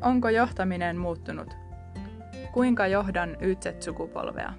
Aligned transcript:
Onko 0.00 0.28
johtaminen 0.28 0.96
muuttunut? 0.96 1.54
Kuinka 2.52 2.86
johdan 2.86 3.36
YZ-sukupolvea? 3.40 4.52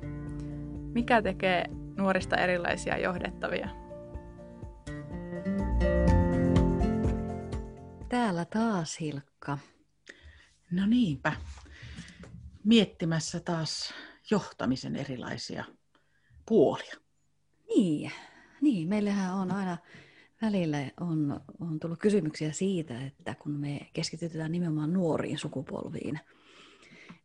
Mikä 0.93 1.21
tekee 1.21 1.65
nuorista 1.97 2.37
erilaisia 2.37 2.97
johdettavia? 2.97 3.69
Täällä 8.09 8.45
taas 8.45 8.99
Hilkka. 8.99 9.57
No 10.71 10.85
niinpä. 10.85 11.33
Miettimässä 12.63 13.39
taas 13.39 13.93
johtamisen 14.31 14.95
erilaisia 14.95 15.65
puolia. 16.45 16.95
Niin, 17.75 18.11
niin 18.61 18.87
meillähän 18.87 19.33
on 19.33 19.51
aina 19.51 19.77
välillä 20.41 20.77
on, 20.99 21.41
on 21.59 21.79
tullut 21.79 21.99
kysymyksiä 21.99 22.51
siitä, 22.51 23.05
että 23.05 23.35
kun 23.35 23.51
me 23.51 23.89
keskitytään 23.93 24.51
nimenomaan 24.51 24.93
nuoriin 24.93 25.37
sukupolviin, 25.37 26.19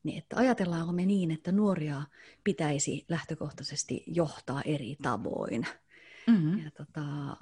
niin 0.02 0.18
että 0.18 0.36
ajatellaanko 0.36 0.92
me 0.92 1.06
niin, 1.06 1.30
että 1.30 1.52
nuoria 1.52 2.02
pitäisi 2.44 3.04
lähtökohtaisesti 3.08 4.04
johtaa 4.06 4.62
eri 4.62 4.96
tavoin. 5.02 5.66
Mm-hmm. 6.26 6.64
Ja 6.64 6.70
tota, 6.70 7.36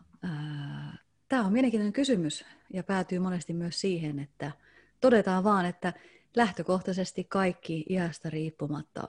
Tämä 1.32 1.44
on 1.44 1.52
mielenkiintoinen 1.52 1.92
kysymys 1.92 2.44
ja 2.72 2.82
päätyy 2.82 3.18
monesti 3.18 3.52
myös 3.52 3.80
siihen, 3.80 4.18
että 4.18 4.52
todetaan 5.00 5.44
vaan, 5.44 5.66
että 5.66 5.92
lähtökohtaisesti 6.36 7.24
kaikki 7.24 7.84
iästä 7.90 8.30
riippumatta 8.30 9.08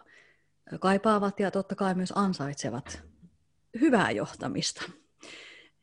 kaipaavat 0.79 1.39
ja 1.39 1.51
totta 1.51 1.75
kai 1.75 1.95
myös 1.95 2.13
ansaitsevat 2.15 3.03
hyvää 3.81 4.11
johtamista. 4.11 4.91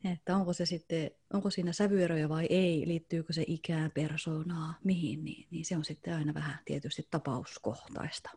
Että 0.05 0.35
onko 0.35 0.53
se 0.53 0.65
sitten, 0.65 1.11
onko 1.33 1.49
siinä 1.49 1.73
sävyeroja 1.73 2.29
vai 2.29 2.47
ei, 2.49 2.87
liittyykö 2.87 3.33
se 3.33 3.43
ikään, 3.47 3.91
persoonaa, 3.91 4.73
mihin, 4.83 5.25
niin, 5.25 5.47
niin 5.51 5.65
se 5.65 5.77
on 5.77 5.85
sitten 5.85 6.15
aina 6.15 6.33
vähän 6.33 6.59
tietysti 6.65 7.07
tapauskohtaista. 7.11 8.29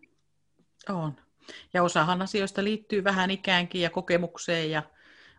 On. 0.88 1.16
Ja 1.74 1.82
osahan 1.82 2.22
asioista 2.22 2.64
liittyy 2.64 3.04
vähän 3.04 3.30
ikäänkin 3.30 3.80
ja 3.82 3.90
kokemukseen 3.90 4.70
ja 4.70 4.82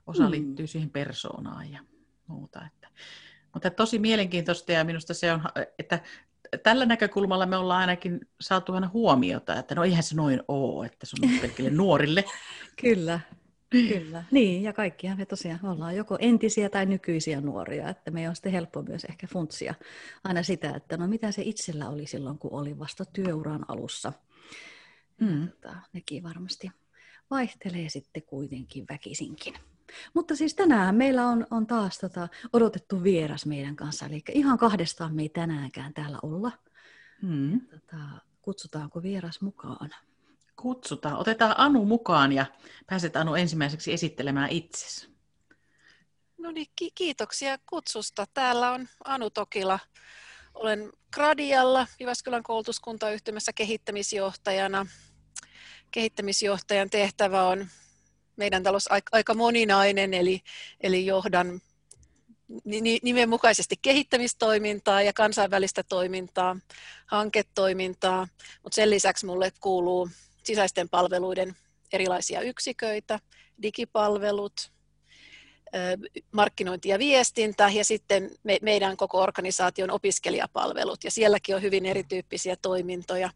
osa 0.07 0.23
hmm. 0.23 0.31
liittyy 0.31 0.67
siihen 0.67 0.89
persoonaan 0.89 1.71
ja 1.71 1.79
muuta. 2.27 2.65
Että. 2.65 2.87
Mutta 3.53 3.69
tosi 3.69 3.99
mielenkiintoista 3.99 4.71
ja 4.71 4.83
minusta 4.83 5.13
se 5.13 5.33
on, 5.33 5.41
että 5.79 5.99
tällä 6.63 6.85
näkökulmalla 6.85 7.45
me 7.45 7.57
ollaan 7.57 7.81
ainakin 7.81 8.19
saatu 8.41 8.73
aina 8.73 8.89
huomiota, 8.93 9.59
että 9.59 9.75
no 9.75 9.83
eihän 9.83 10.03
se 10.03 10.15
noin 10.15 10.41
ole, 10.47 10.85
että 10.85 11.05
se 11.05 11.15
on 11.23 11.39
pelkille 11.41 11.69
nuorille. 11.69 12.23
Kyllä, 12.81 13.19
Kyllä, 13.83 14.23
niin 14.31 14.63
ja 14.63 14.73
kaikkihan 14.73 15.17
me 15.17 15.25
tosiaan 15.25 15.65
ollaan 15.65 15.95
joko 15.95 16.17
entisiä 16.19 16.69
tai 16.69 16.85
nykyisiä 16.85 17.41
nuoria, 17.41 17.89
että 17.89 18.11
me 18.11 18.29
on 18.29 18.35
sitten 18.35 18.51
helppo 18.51 18.81
myös 18.81 19.05
ehkä 19.05 19.27
funtsia 19.27 19.73
aina 20.23 20.43
sitä, 20.43 20.75
että 20.75 20.97
no 20.97 21.07
mitä 21.07 21.31
se 21.31 21.41
itsellä 21.41 21.89
oli 21.89 22.07
silloin, 22.07 22.37
kun 22.37 22.53
oli 22.53 22.79
vasta 22.79 23.05
työuran 23.05 23.65
alussa. 23.67 24.13
Mm. 25.21 25.49
Tota, 25.49 25.75
nekin 25.93 26.23
varmasti 26.23 26.71
vaihtelee 27.29 27.89
sitten 27.89 28.23
kuitenkin 28.23 28.85
väkisinkin. 28.89 29.53
Mutta 30.13 30.35
siis 30.35 30.53
tänään 30.53 30.95
meillä 30.95 31.27
on, 31.27 31.47
on 31.51 31.67
taas 31.67 31.97
tota 31.99 32.27
odotettu 32.53 33.03
vieras 33.03 33.45
meidän 33.45 33.75
kanssa, 33.75 34.05
eli 34.05 34.23
ihan 34.33 34.57
kahdestaan 34.57 35.15
me 35.15 35.21
ei 35.21 35.29
tänäänkään 35.29 35.93
täällä 35.93 36.19
olla. 36.23 36.51
Mm. 37.21 37.61
Tota, 37.61 37.97
kutsutaanko 38.41 39.01
vieras 39.03 39.41
mukaan? 39.41 39.89
Kutsutaan. 40.55 41.17
Otetaan 41.17 41.55
Anu 41.57 41.85
mukaan 41.85 42.31
ja 42.31 42.45
pääset 42.87 43.15
Anu 43.15 43.35
ensimmäiseksi 43.35 43.93
esittelemään 43.93 44.49
itsesi. 44.49 45.09
No 46.37 46.51
niin, 46.51 46.67
ki- 46.75 46.91
kiitoksia 46.95 47.57
kutsusta. 47.69 48.25
Täällä 48.33 48.71
on 48.71 48.87
Anu 49.03 49.29
Tokila. 49.29 49.79
Olen 50.53 50.93
Gradialla 51.13 51.87
Jyväskylän 51.99 52.43
koulutuskuntayhtymässä 52.43 53.53
kehittämisjohtajana. 53.53 54.87
Kehittämisjohtajan 55.91 56.89
tehtävä 56.89 57.43
on 57.43 57.67
meidän 58.35 58.63
talous 58.63 58.89
aika 59.11 59.33
moninainen, 59.33 60.13
eli, 60.13 60.41
eli 60.81 61.05
johdan 61.05 61.61
nimenmukaisesti 63.03 63.75
kehittämistoimintaa 63.81 65.01
ja 65.01 65.13
kansainvälistä 65.13 65.83
toimintaa, 65.83 66.57
hanketoimintaa, 67.05 68.27
mutta 68.63 68.75
sen 68.75 68.89
lisäksi 68.89 69.25
mulle 69.25 69.51
kuuluu 69.59 70.09
sisäisten 70.45 70.89
palveluiden 70.89 71.55
erilaisia 71.93 72.41
yksiköitä, 72.41 73.19
digipalvelut, 73.61 74.71
markkinointi 76.31 76.89
ja 76.89 76.99
viestintä 76.99 77.69
ja 77.73 77.85
sitten 77.85 78.31
me, 78.43 78.57
meidän 78.61 78.97
koko 78.97 79.21
organisaation 79.21 79.91
opiskelijapalvelut. 79.91 81.03
Ja 81.03 81.11
sielläkin 81.11 81.55
on 81.55 81.61
hyvin 81.61 81.85
erityyppisiä 81.85 82.55
toimintoja 82.61 83.29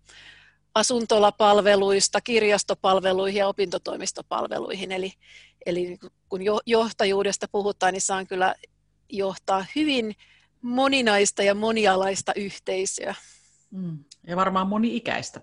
asuntolapalveluista, 0.75 2.21
kirjastopalveluihin 2.21 3.39
ja 3.39 3.47
opintotoimistopalveluihin. 3.47 4.91
Eli, 4.91 5.13
eli 5.65 5.97
kun 6.29 6.41
johtajuudesta 6.65 7.47
puhutaan, 7.51 7.93
niin 7.93 8.01
saan 8.01 8.27
kyllä 8.27 8.55
johtaa 9.09 9.65
hyvin 9.75 10.15
moninaista 10.61 11.43
ja 11.43 11.55
monialaista 11.55 12.33
yhteisöä. 12.35 13.15
Mm. 13.71 14.03
Ja 14.27 14.35
varmaan 14.35 14.67
moni-ikäistä 14.67 15.41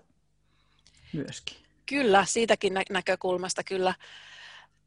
myöskin. 1.13 1.57
Kyllä, 1.85 2.25
siitäkin 2.25 2.73
nä- 2.73 2.83
näkökulmasta 2.89 3.63
kyllä 3.63 3.93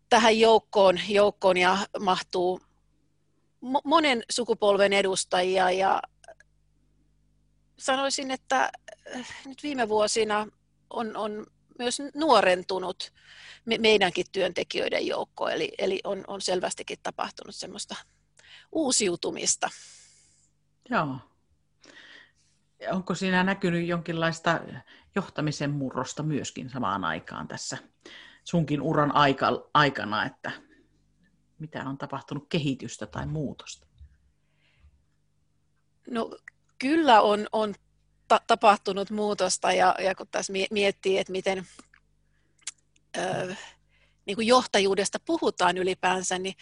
tähän 0.08 0.38
joukkoon, 0.38 1.00
joukkoon 1.08 1.56
ja 1.56 1.78
mahtuu 2.00 2.60
mo- 3.64 3.82
monen 3.84 4.22
sukupolven 4.30 4.92
edustajia 4.92 5.70
ja 5.70 6.02
sanoisin, 7.78 8.30
että 8.30 8.70
äh, 9.16 9.26
nyt 9.46 9.62
viime 9.62 9.88
vuosina 9.88 10.46
on, 10.90 11.16
on 11.16 11.46
myös 11.78 11.98
nuorentunut 12.14 13.12
me, 13.64 13.78
meidänkin 13.78 14.26
työntekijöiden 14.32 15.06
joukko, 15.06 15.48
eli, 15.48 15.72
eli 15.78 16.00
on, 16.04 16.24
on 16.26 16.40
selvästikin 16.40 16.98
tapahtunut 17.02 17.54
semmoista 17.54 17.96
uusiutumista. 18.72 19.70
Joo. 20.90 21.16
Onko 22.90 23.14
siinä 23.14 23.44
näkynyt 23.44 23.86
jonkinlaista 23.86 24.60
johtamisen 25.14 25.70
murrosta 25.70 26.22
myöskin 26.22 26.70
samaan 26.70 27.04
aikaan 27.04 27.48
tässä 27.48 27.78
sunkin 28.44 28.82
uran 28.82 29.14
aika, 29.14 29.68
aikana, 29.74 30.24
että 30.24 30.52
mitä 31.58 31.84
on 31.84 31.98
tapahtunut 31.98 32.46
kehitystä 32.48 33.06
tai 33.06 33.26
muutosta? 33.26 33.86
No 36.10 36.36
kyllä 36.78 37.20
on, 37.20 37.46
on 37.52 37.74
ta- 38.28 38.40
tapahtunut 38.46 39.10
muutosta 39.10 39.72
ja, 39.72 39.94
ja 39.98 40.14
kun 40.14 40.26
tässä 40.30 40.52
miettii, 40.70 41.18
että 41.18 41.32
miten 41.32 41.66
ö, 43.18 43.54
niin 44.26 44.36
kuin 44.36 44.46
johtajuudesta 44.46 45.18
puhutaan 45.20 45.78
ylipäänsä, 45.78 46.38
niin 46.38 46.54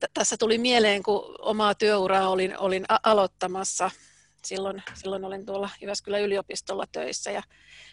t- 0.00 0.14
tässä 0.14 0.36
tuli 0.36 0.58
mieleen, 0.58 1.02
kun 1.02 1.34
omaa 1.38 1.74
työuraa 1.74 2.28
olin, 2.28 2.58
olin 2.58 2.84
a- 2.88 3.00
aloittamassa– 3.10 3.90
silloin, 4.44 4.82
silloin 4.94 5.24
olin 5.24 5.46
tuolla 5.46 5.70
Jyväskylän 5.80 6.22
yliopistolla 6.22 6.84
töissä 6.92 7.30
ja 7.30 7.42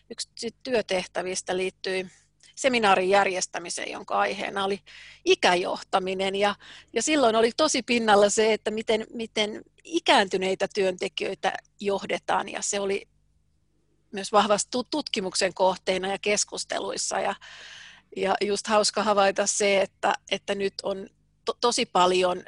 yksi 0.09 0.29
työtehtävistä 0.63 1.57
liittyi 1.57 2.07
seminaarin 2.55 3.09
järjestämiseen, 3.09 3.91
jonka 3.91 4.19
aiheena 4.19 4.63
oli 4.63 4.79
ikäjohtaminen. 5.25 6.35
Ja, 6.35 6.55
ja 6.93 7.01
silloin 7.01 7.35
oli 7.35 7.51
tosi 7.57 7.83
pinnalla 7.83 8.29
se, 8.29 8.53
että 8.53 8.71
miten, 8.71 9.07
miten 9.13 9.61
ikääntyneitä 9.83 10.67
työntekijöitä 10.73 11.53
johdetaan 11.79 12.49
ja 12.49 12.61
se 12.61 12.79
oli 12.79 13.07
myös 14.11 14.31
vahvasti 14.31 14.69
tutkimuksen 14.91 15.53
kohteena 15.53 16.07
ja 16.07 16.17
keskusteluissa. 16.21 17.19
Ja, 17.19 17.35
ja 18.15 18.35
just 18.41 18.67
hauska 18.67 19.03
havaita 19.03 19.47
se, 19.47 19.81
että, 19.81 20.13
että 20.31 20.55
nyt 20.55 20.73
on 20.83 21.09
to, 21.45 21.53
tosi 21.61 21.85
paljon 21.85 22.43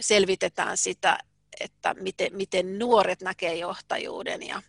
selvitetään 0.00 0.76
sitä, 0.76 1.18
että 1.60 1.94
miten, 1.94 2.36
miten 2.36 2.78
nuoret 2.78 3.22
näkee 3.22 3.54
johtajuuden 3.54 4.42
ja 4.42 4.62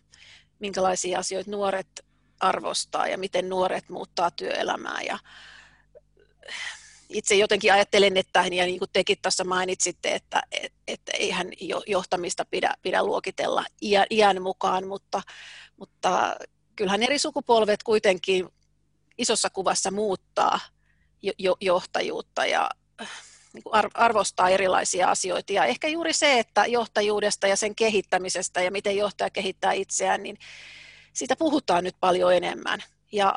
minkälaisia 0.58 1.18
asioita 1.18 1.50
nuoret 1.50 2.04
arvostaa 2.40 3.08
ja 3.08 3.18
miten 3.18 3.48
nuoret 3.48 3.88
muuttaa 3.88 4.30
työelämää. 4.30 5.02
Ja 5.02 5.18
itse 7.08 7.34
jotenkin 7.34 7.72
ajattelen, 7.72 8.16
että 8.16 8.40
ja 8.40 8.64
niin 8.64 8.78
kuin 8.78 8.90
tekin 8.92 9.18
tuossa 9.22 9.44
mainitsitte, 9.44 10.14
että, 10.14 10.42
että, 10.52 10.78
että 10.86 11.12
eihän 11.14 11.48
johtamista 11.86 12.44
pidä, 12.44 12.74
pidä 12.82 13.02
luokitella 13.02 13.64
iän 14.10 14.42
mukaan, 14.42 14.86
mutta, 14.86 15.22
mutta 15.76 16.36
kyllähän 16.76 17.02
eri 17.02 17.18
sukupolvet 17.18 17.82
kuitenkin 17.82 18.48
isossa 19.18 19.50
kuvassa 19.50 19.90
muuttaa 19.90 20.60
johtajuutta 21.60 22.46
ja 22.46 22.70
niin 23.54 23.90
arvostaa 23.94 24.48
erilaisia 24.48 25.10
asioita. 25.10 25.52
Ja 25.52 25.64
ehkä 25.64 25.88
juuri 25.88 26.12
se, 26.12 26.38
että 26.38 26.66
johtajuudesta 26.66 27.46
ja 27.46 27.56
sen 27.56 27.74
kehittämisestä 27.74 28.62
ja 28.62 28.70
miten 28.70 28.96
johtaja 28.96 29.30
kehittää 29.30 29.72
itseään, 29.72 30.22
niin 30.22 30.38
siitä 31.12 31.36
puhutaan 31.36 31.84
nyt 31.84 31.96
paljon 32.00 32.34
enemmän. 32.34 32.80
Ja 33.12 33.34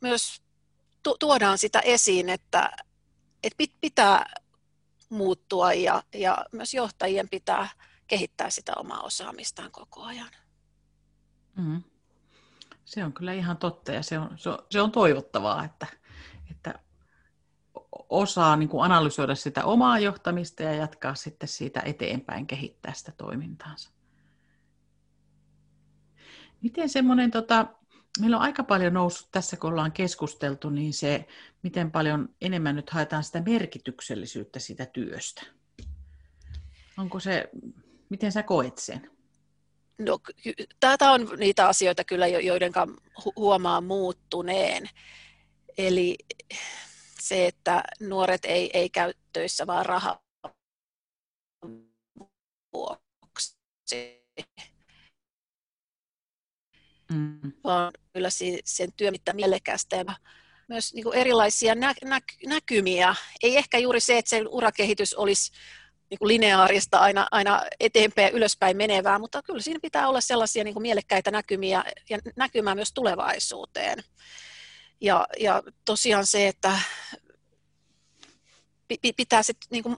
myös 0.00 0.42
tuodaan 1.18 1.58
sitä 1.58 1.80
esiin, 1.80 2.28
että, 2.28 2.70
että 3.42 3.64
pitää 3.80 4.26
muuttua 5.10 5.72
ja, 5.72 6.02
ja 6.14 6.46
myös 6.52 6.74
johtajien 6.74 7.28
pitää 7.28 7.68
kehittää 8.06 8.50
sitä 8.50 8.72
omaa 8.76 9.00
osaamistaan 9.00 9.70
koko 9.70 10.02
ajan. 10.02 10.30
Mm. 11.56 11.82
Se 12.84 13.04
on 13.04 13.12
kyllä 13.12 13.32
ihan 13.32 13.56
totta 13.56 13.92
ja 13.92 14.02
se 14.02 14.18
on, 14.18 14.38
se 14.38 14.50
on, 14.50 14.58
se 14.70 14.80
on 14.80 14.92
toivottavaa, 14.92 15.64
että 15.64 15.86
osaa 18.08 18.56
niin 18.56 18.68
kuin 18.68 18.84
analysoida 18.84 19.34
sitä 19.34 19.64
omaa 19.64 19.98
johtamista 19.98 20.62
ja 20.62 20.74
jatkaa 20.74 21.14
sitten 21.14 21.48
siitä 21.48 21.82
eteenpäin, 21.84 22.46
kehittää 22.46 22.92
sitä 22.92 23.12
toimintaansa. 23.12 23.90
Miten 26.60 26.88
semmoinen, 26.88 27.30
tota, 27.30 27.66
meillä 28.20 28.36
on 28.36 28.42
aika 28.42 28.64
paljon 28.64 28.94
noussut 28.94 29.28
tässä, 29.30 29.56
kun 29.56 29.70
ollaan 29.70 29.92
keskusteltu, 29.92 30.70
niin 30.70 30.92
se, 30.92 31.26
miten 31.62 31.90
paljon 31.90 32.28
enemmän 32.40 32.76
nyt 32.76 32.90
haetaan 32.90 33.24
sitä 33.24 33.42
merkityksellisyyttä 33.46 34.58
sitä 34.58 34.86
työstä. 34.86 35.42
Onko 36.98 37.20
se, 37.20 37.50
miten 38.08 38.32
sä 38.32 38.42
koet 38.42 38.78
sen? 38.78 39.10
No, 39.98 40.18
tätä 40.80 41.10
on 41.10 41.28
niitä 41.36 41.68
asioita 41.68 42.04
kyllä, 42.04 42.26
joiden 42.26 42.72
huomaa 43.36 43.80
muuttuneen. 43.80 44.90
Eli 45.78 46.16
se, 47.20 47.46
että 47.46 47.82
nuoret 48.00 48.44
ei, 48.44 48.70
ei 48.74 48.90
käy 48.90 49.12
töissä 49.32 49.66
vaan 49.66 49.86
raha 49.86 50.24
vuoksi. 52.72 53.56
Mm. 57.12 57.52
Vaan 57.64 57.92
kyllä 58.12 58.28
sen 58.64 58.92
työ, 58.96 59.10
mitä 59.10 59.32
mielekästä 59.32 59.96
ja 59.96 60.04
myös 60.68 60.94
niin 60.94 61.04
kuin 61.04 61.16
erilaisia 61.16 61.74
nä- 61.74 61.94
nä- 62.04 62.20
näkymiä. 62.46 63.14
Ei 63.42 63.56
ehkä 63.56 63.78
juuri 63.78 64.00
se, 64.00 64.18
että 64.18 64.28
se 64.28 64.42
urakehitys 64.48 65.14
olisi 65.14 65.52
niin 66.10 66.18
kuin 66.18 66.28
lineaarista 66.28 66.98
aina, 66.98 67.26
aina 67.30 67.62
eteenpäin 67.80 68.26
ja 68.26 68.30
ylöspäin 68.30 68.76
menevää, 68.76 69.18
mutta 69.18 69.42
kyllä 69.42 69.60
siinä 69.60 69.80
pitää 69.82 70.08
olla 70.08 70.20
sellaisia 70.20 70.64
niin 70.64 70.74
kuin 70.74 70.82
mielekkäitä 70.82 71.30
näkymiä 71.30 71.84
ja 72.10 72.18
näkymää 72.36 72.74
myös 72.74 72.92
tulevaisuuteen. 72.92 74.04
Ja, 75.00 75.26
ja 75.40 75.62
tosiaan 75.84 76.26
se, 76.26 76.48
että 76.48 76.78
pitää 79.16 79.42
sit, 79.42 79.56
niin 79.70 79.82
kuin, 79.82 79.96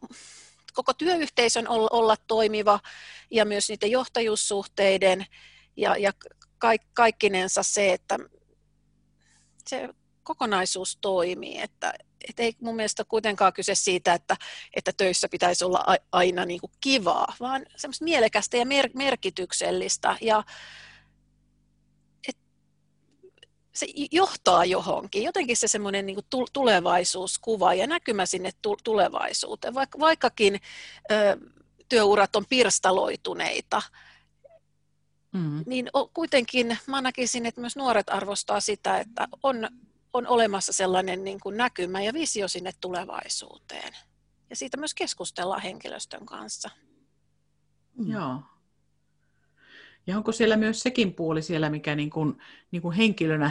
koko 0.75 0.95
työyhteisön 0.95 1.69
olla, 1.69 2.17
toimiva 2.27 2.81
ja 3.31 3.45
myös 3.45 3.69
niiden 3.69 3.91
johtajuussuhteiden 3.91 5.27
ja, 5.77 5.97
ja 5.97 6.13
kaik, 6.59 6.83
kaikkinensa 6.95 7.63
se, 7.63 7.93
että 7.93 8.19
se 9.69 9.89
kokonaisuus 10.23 10.99
toimii, 11.01 11.61
että 11.61 11.95
et 12.29 12.41
ei 12.41 12.53
mun 12.61 12.77
mielestä 12.77 13.05
kuitenkaan 13.05 13.53
kyse 13.53 13.75
siitä, 13.75 14.15
että, 14.15 14.37
että 14.77 14.93
töissä 14.97 15.29
pitäisi 15.29 15.65
olla 15.65 15.85
aina 16.13 16.45
niin 16.45 16.61
kivaa, 16.81 17.35
vaan 17.41 17.67
semmoista 17.77 18.05
mielekästä 18.05 18.57
ja 18.57 18.67
mer- 18.67 18.91
merkityksellistä. 18.95 20.17
Ja 20.21 20.45
se 23.77 23.87
johtaa 24.13 24.65
johonkin, 24.65 25.23
jotenkin 25.23 25.57
se 25.57 25.69
semmoinen 25.69 26.07
niin 26.07 26.17
kuin 26.17 26.47
tulevaisuuskuva 26.53 27.75
ja 27.75 27.87
näkymä 27.87 28.27
sinne 28.27 28.51
tulevaisuuteen, 28.85 29.75
Vaik- 29.75 29.99
vaikkakin 29.99 30.61
ö, 31.11 31.37
työurat 31.89 32.37
on 32.37 32.47
pirstaloituneita, 32.49 33.83
Mm. 35.33 35.65
Niin 35.67 35.91
kuitenkin 36.15 36.79
mä 36.87 37.01
näkisin, 37.01 37.47
että 37.47 37.61
myös 37.61 37.77
nuoret 37.77 38.09
arvostaa 38.09 38.61
sitä, 38.61 38.99
että 38.99 39.29
on 39.43 39.69
on 40.17 40.27
olemassa 40.27 40.73
sellainen 40.73 41.25
niin 41.25 41.41
kuin 41.41 41.57
näkymä 41.57 42.03
ja 42.03 42.15
visio 42.15 42.49
sinne 42.49 42.73
tulevaisuuteen. 42.81 43.97
Ja 44.51 44.57
siitä 44.57 44.77
myös 44.77 44.95
keskustellaan 44.95 45.63
henkilöstön 45.63 46.27
kanssa. 46.27 46.71
Mm. 47.99 48.13
Joo. 48.13 48.43
Ja 50.07 50.17
onko 50.17 50.33
siellä 50.33 50.57
myös 50.57 50.81
sekin 50.81 51.15
puoli 51.15 51.43
siellä, 51.43 51.71
mikä 51.71 51.95
niin 51.95 52.11
kuin, 52.11 52.39
niin 52.71 52.83
kuin 52.83 52.97
henkilönä, 52.97 53.51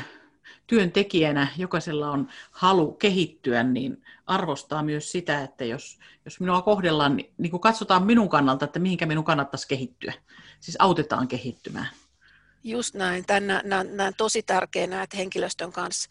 työntekijänä, 0.68 1.48
jokaisella 1.57 2.12
on 2.12 2.28
halu 2.52 2.92
kehittyä, 2.92 3.63
niin 3.63 4.04
arvostaa 4.25 4.84
myös 4.84 5.12
sitä, 5.12 5.44
että 5.44 5.66
jos, 5.66 6.00
jos 6.25 6.40
minua 6.40 6.62
kohdellaan, 6.62 7.18
niin, 7.18 7.34
niin 7.38 7.52
kuin 7.52 7.62
katsotaan 7.62 8.04
minun 8.04 8.30
kannalta, 8.30 8.66
että 8.66 8.80
mihinkä 8.80 9.06
minun 9.06 9.24
kannattaisi 9.24 9.68
kehittyä. 9.68 10.13
Siis 10.60 10.78
autetaan 10.80 11.28
kehittymään. 11.28 11.88
Just 12.63 12.96
näin. 12.96 13.25
Tämän 13.25 13.62
näen 13.92 14.13
tosi 14.18 14.44
tärkeänä, 14.44 15.04
että 15.04 15.18
henkilöstön 15.18 15.72
kanssa 15.72 16.10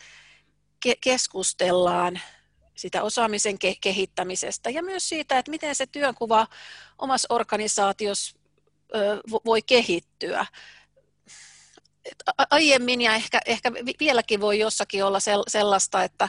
ke- 0.88 0.98
keskustellaan 1.00 2.20
sitä 2.74 3.02
osaamisen 3.02 3.54
ke- 3.54 3.78
kehittämisestä 3.80 4.70
ja 4.70 4.82
myös 4.82 5.08
siitä, 5.08 5.38
että 5.38 5.50
miten 5.50 5.74
se 5.74 5.86
työnkuva 5.86 6.46
omassa 6.98 7.34
organisaatiossa 7.34 8.36
voi 9.44 9.62
kehittyä. 9.62 10.46
Et 12.04 12.22
aiemmin 12.50 13.00
ja 13.00 13.14
ehkä, 13.14 13.40
ehkä 13.46 13.72
vieläkin 14.00 14.40
voi 14.40 14.58
jossakin 14.58 15.04
olla 15.04 15.18
sellaista, 15.48 16.04
että 16.04 16.28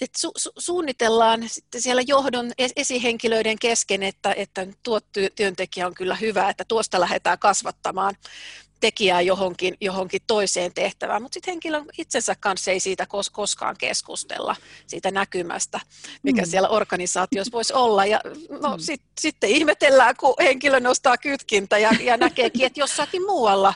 että 0.00 0.18
su, 0.18 0.32
su, 0.36 0.50
suunnitellaan 0.58 1.48
sitten 1.48 1.82
siellä 1.82 2.02
johdon 2.06 2.52
esihenkilöiden 2.76 3.58
kesken, 3.58 4.02
että, 4.02 4.32
että 4.36 4.66
tuo 4.82 5.00
työntekijä 5.36 5.86
on 5.86 5.94
kyllä 5.94 6.14
hyvä, 6.14 6.48
että 6.48 6.64
tuosta 6.68 7.00
lähdetään 7.00 7.38
kasvattamaan 7.38 8.14
tekijää 8.80 9.20
johonkin, 9.20 9.74
johonkin 9.80 10.20
toiseen 10.26 10.74
tehtävään, 10.74 11.22
mutta 11.22 11.34
sitten 11.34 11.52
henkilön 11.52 11.84
itsensä 11.98 12.34
kanssa 12.40 12.70
ei 12.70 12.80
siitä 12.80 13.06
kos, 13.06 13.30
koskaan 13.30 13.76
keskustella, 13.78 14.56
siitä 14.86 15.10
näkymästä, 15.10 15.80
mikä 16.22 16.42
mm. 16.42 16.48
siellä 16.48 16.68
organisaatiossa 16.68 17.52
voisi 17.52 17.72
olla. 17.72 18.06
Ja 18.06 18.20
no, 18.62 18.76
mm. 18.76 18.78
sit, 18.78 19.02
sitten 19.20 19.50
ihmetellään, 19.50 20.14
kun 20.20 20.34
henkilö 20.42 20.80
nostaa 20.80 21.18
kytkintä 21.18 21.78
ja, 21.78 21.90
ja 22.00 22.16
näkeekin, 22.16 22.66
että 22.66 22.80
jossakin 22.80 23.22
muualla, 23.22 23.74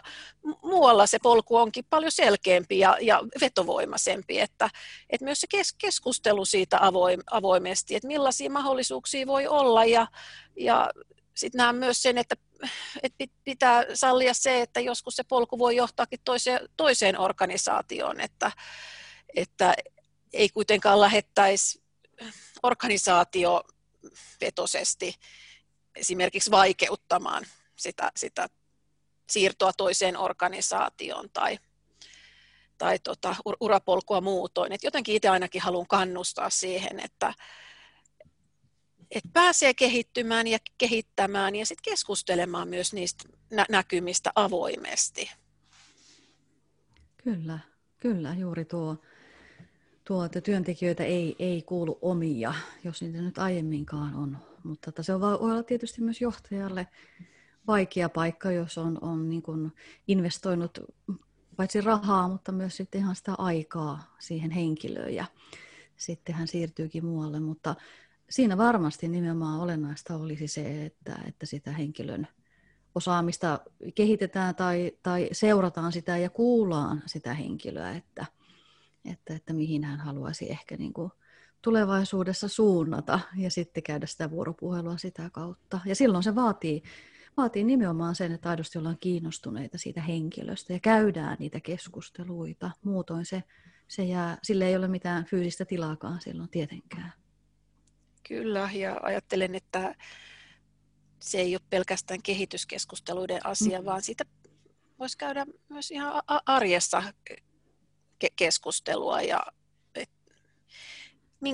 muualla 0.63 1.07
se 1.07 1.19
polku 1.23 1.57
onkin 1.57 1.85
paljon 1.91 2.13
selkeämpi 2.13 2.79
ja, 2.79 2.97
ja 3.01 3.23
vetovoimaisempi, 3.41 4.41
että, 4.41 4.71
että 5.11 5.25
myös 5.25 5.41
se 5.41 5.47
kes, 5.51 5.73
keskustelu 5.73 6.45
siitä 6.45 6.79
avoim, 6.81 7.21
avoimesti, 7.31 7.95
että 7.95 8.09
millaisia 8.09 8.51
mahdollisuuksia 8.51 9.27
voi 9.27 9.47
olla 9.47 9.85
ja, 9.85 10.07
ja 10.57 10.91
sitten 11.35 11.59
näen 11.59 11.77
myös 11.77 12.03
sen, 12.03 12.19
että 12.19 12.37
että 13.03 13.25
pitää 13.45 13.85
sallia 13.95 14.35
se, 14.35 14.61
että 14.61 14.81
joskus 14.81 15.17
se 15.17 15.25
polku 15.25 15.59
voi 15.59 15.77
johtaakin 15.77 16.21
toiseen, 16.25 16.69
toiseen 16.77 17.19
organisaatioon, 17.19 18.21
että, 18.21 18.53
että 19.37 19.75
ei 20.33 20.49
kuitenkaan 20.49 21.01
lähettäisi 21.01 21.83
organisaatio 22.63 23.63
vetosesti 24.41 25.15
esimerkiksi 25.97 26.51
vaikeuttamaan 26.51 27.47
sitä, 27.77 28.13
sitä 28.17 28.49
siirtoa 29.31 29.73
toiseen 29.73 30.17
organisaatioon 30.17 31.31
tai, 31.33 31.59
tai 32.79 32.99
tota, 32.99 33.37
urapolkua 33.61 34.21
muutoin. 34.21 34.73
Et 34.73 34.83
jotenkin 34.83 35.15
itse 35.17 35.29
ainakin 35.29 35.63
haluan 35.63 35.87
kannustaa 35.87 36.51
siihen, 36.51 37.01
että, 37.01 37.35
että 39.11 39.31
pääsee 39.33 39.75
kehittymään 39.75 40.47
ja 40.47 40.59
kehittämään 40.79 41.57
ja 41.57 41.67
sitten 41.67 41.93
keskustelemaan 41.93 42.69
myös 42.69 42.93
niistä 42.93 43.29
nä- 43.51 43.67
näkymistä 43.69 44.33
avoimesti. 44.35 45.31
Kyllä, 47.25 47.59
kyllä, 47.99 48.35
juuri 48.35 48.65
tuo, 48.65 48.97
tuo 50.05 50.25
että 50.25 50.41
työntekijöitä 50.41 51.05
ei, 51.05 51.37
ei 51.39 51.63
kuulu 51.63 51.99
omia, 52.03 52.55
jos 52.85 53.03
niitä 53.03 53.23
nyt 53.23 53.39
aiemminkaan 53.39 54.15
on. 54.15 54.39
Mutta 54.65 55.03
se 55.03 55.15
on, 55.15 55.21
voi 55.21 55.35
olla 55.35 55.63
tietysti 55.63 56.01
myös 56.01 56.21
johtajalle 56.21 56.87
vaikea 57.67 58.09
paikka, 58.09 58.53
jos 58.53 58.79
on, 58.79 58.99
on 59.01 59.31
niin 59.31 59.43
kuin 59.43 59.73
investoinut 60.09 60.79
paitsi 61.57 61.81
rahaa, 61.81 62.29
mutta 62.29 62.53
myös 62.53 62.77
sitten 62.77 63.01
ihan 63.01 63.17
sitä 63.17 63.35
aikaa 63.39 64.15
siihen 64.19 64.51
henkilöön 64.51 65.15
ja 65.15 65.25
sitten 65.97 66.35
hän 66.35 66.49
siirtyykin 66.49 67.05
muualle. 67.05 67.41
Mutta 67.41 67.75
siinä 68.31 68.57
varmasti 68.57 69.09
nimenomaan 69.09 69.61
olennaista 69.61 70.17
olisi 70.17 70.49
se, 70.49 70.85
että, 70.87 71.19
että 71.27 71.47
sitä 71.47 71.73
henkilön 71.73 72.29
osaamista 72.95 73.61
kehitetään 73.95 74.55
tai, 74.55 74.93
tai 75.03 75.29
seurataan 75.33 75.93
sitä 75.93 76.17
ja 76.17 76.31
kuullaan 76.31 77.03
sitä 77.07 77.35
henkilöä, 77.35 77.93
että, 77.93 78.27
että, 79.05 79.35
että 79.35 79.53
mihin 79.53 79.85
hän 79.85 80.01
haluaisi 80.01 80.51
ehkä 80.51 80.77
niin 80.77 80.93
kuin 80.93 81.11
tulevaisuudessa 81.63 82.49
suunnata 82.49 83.21
ja 83.37 83.51
sitten 83.51 83.83
käydä 83.83 84.07
sitä 84.07 84.31
vuoropuhelua 84.31 84.97
sitä 84.97 85.31
kautta. 85.33 85.81
Ja 85.85 85.95
silloin 85.95 86.25
se 86.25 86.35
vaatii, 86.35 86.83
vaatii 87.37 87.65
nimenomaan 87.65 88.15
sen, 88.15 88.33
että 88.33 88.51
aidosti 88.51 88.79
ollaan 88.79 88.99
kiinnostuneita 89.01 89.79
siitä 89.79 90.03
henkilöstä 90.03 90.73
ja 90.73 90.81
käydään 90.81 91.37
niitä 91.41 91.61
keskusteluita. 91.61 92.71
Muutoin 92.85 93.25
se, 93.25 93.43
se 93.89 94.05
jää, 94.05 94.39
sille 94.43 94.67
ei 94.67 94.77
ole 94.77 94.89
mitään 94.89 95.25
fyysistä 95.25 95.65
tilaakaan 95.65 96.21
silloin 96.21 96.49
tietenkään. 96.49 97.13
Kyllä, 98.31 98.71
ja 98.73 98.97
ajattelen, 99.03 99.55
että 99.55 99.95
se 101.21 101.39
ei 101.39 101.55
ole 101.55 101.61
pelkästään 101.71 102.23
kehityskeskusteluiden 102.23 103.47
asia, 103.47 103.81
mm. 103.81 103.85
vaan 103.85 104.03
siitä 104.03 104.25
voisi 104.99 105.19
käydä 105.19 105.47
myös 105.69 105.91
ihan 105.91 106.23
arjessa 106.47 107.03
keskustelua 108.37 109.23
ja 109.23 109.43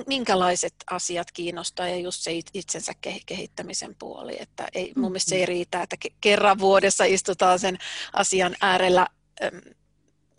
minkälaiset 0.07 0.75
asiat 0.91 1.31
kiinnostaa 1.31 1.87
ja 1.87 1.97
just 1.97 2.21
se 2.21 2.31
itsensä 2.53 2.93
kehittämisen 3.25 3.95
puoli. 3.99 4.37
Että 4.39 4.67
ei, 4.73 4.93
mun 4.95 5.11
mielestä 5.11 5.29
se 5.29 5.35
ei 5.35 5.41
mm-hmm. 5.41 5.49
riitä, 5.49 5.81
että 5.81 5.95
kerran 6.21 6.59
vuodessa 6.59 7.03
istutaan 7.05 7.59
sen 7.59 7.77
asian 8.13 8.55
äärellä 8.61 9.07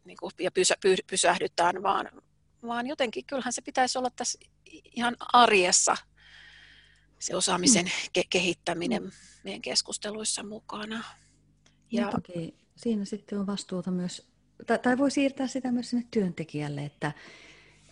niin 0.05 0.17
kuin, 0.21 0.33
ja 0.41 0.51
pysä, 0.51 0.75
py, 0.81 0.97
pysähdytään, 1.07 1.83
vaan, 1.83 2.11
vaan 2.67 2.87
jotenkin 2.87 3.25
kyllähän 3.27 3.53
se 3.53 3.63
pitäisi 3.63 3.99
olla 3.99 4.11
tässä 4.17 4.39
ihan 4.97 5.17
arjessa 5.33 5.97
se 7.19 7.37
osaamisen 7.37 7.87
ke- 8.19 8.27
kehittäminen 8.31 9.13
meidän 9.45 9.63
keskusteluissa 9.63 10.43
mukana. 10.43 11.05
Ja, 11.93 12.03
ja 12.03 12.11
toki 12.11 12.55
siinä 12.77 13.05
sitten 13.05 13.39
on 13.39 13.47
vastuuta 13.47 13.91
myös, 13.91 14.29
tai, 14.67 14.79
tai 14.79 14.99
voi 14.99 15.11
siirtää 15.11 15.47
sitä 15.47 15.73
myös 15.73 15.91
sinne 15.91 16.07
työntekijälle, 16.11 16.85
että, 16.85 17.13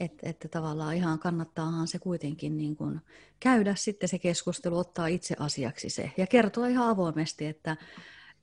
että, 0.01 0.29
että 0.29 0.49
tavallaan 0.49 0.97
ihan 0.97 1.19
kannattaahan 1.19 1.89
se 1.89 1.99
kuitenkin 1.99 2.59
niin 2.59 2.77
kuin 2.77 3.01
käydä 3.41 3.75
sitten 3.75 4.09
se 4.09 4.19
keskustelu, 4.19 4.79
ottaa 4.79 5.07
itse 5.07 5.37
asiaksi 5.39 5.91
se 5.91 6.13
ja 6.17 6.27
kertoa 6.27 6.67
ihan 6.67 6.89
avoimesti, 6.89 7.47
että, 7.47 7.77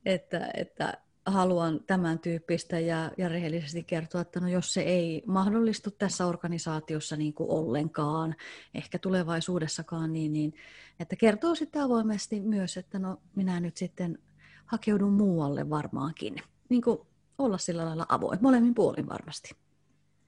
että, 0.04 0.50
että 0.54 0.94
haluan 1.26 1.80
tämän 1.86 2.18
tyyppistä 2.18 2.78
ja, 2.78 3.10
ja 3.18 3.28
rehellisesti 3.28 3.82
kertoa, 3.82 4.20
että 4.20 4.40
no 4.40 4.48
jos 4.48 4.74
se 4.74 4.80
ei 4.80 5.22
mahdollistu 5.26 5.90
tässä 5.90 6.26
organisaatiossa 6.26 7.16
niin 7.16 7.34
kuin 7.34 7.50
ollenkaan, 7.50 8.34
ehkä 8.74 8.98
tulevaisuudessakaan, 8.98 10.12
niin, 10.12 10.32
niin 10.32 10.54
että 11.00 11.16
kertoo 11.16 11.54
sitten 11.54 11.82
avoimesti 11.82 12.40
myös, 12.40 12.76
että 12.76 12.98
no 12.98 13.20
minä 13.34 13.60
nyt 13.60 13.76
sitten 13.76 14.18
hakeudun 14.66 15.12
muualle 15.12 15.70
varmaankin. 15.70 16.36
Niin 16.68 16.82
kuin 16.82 16.98
olla 17.38 17.58
sillä 17.58 17.84
lailla 17.84 18.06
avoin, 18.08 18.38
molemmin 18.42 18.74
puolin 18.74 19.08
varmasti. 19.08 19.50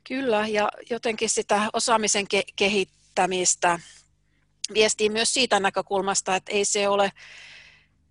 Kyllä, 0.08 0.46
ja 0.46 0.68
jotenkin 0.90 1.30
sitä 1.30 1.70
osaamisen 1.72 2.26
ke- 2.34 2.52
kehittämistä 2.56 3.78
viestii 4.74 5.10
myös 5.10 5.34
siitä 5.34 5.60
näkökulmasta, 5.60 6.36
että 6.36 6.52
ei 6.52 6.64
se 6.64 6.88
ole 6.88 7.12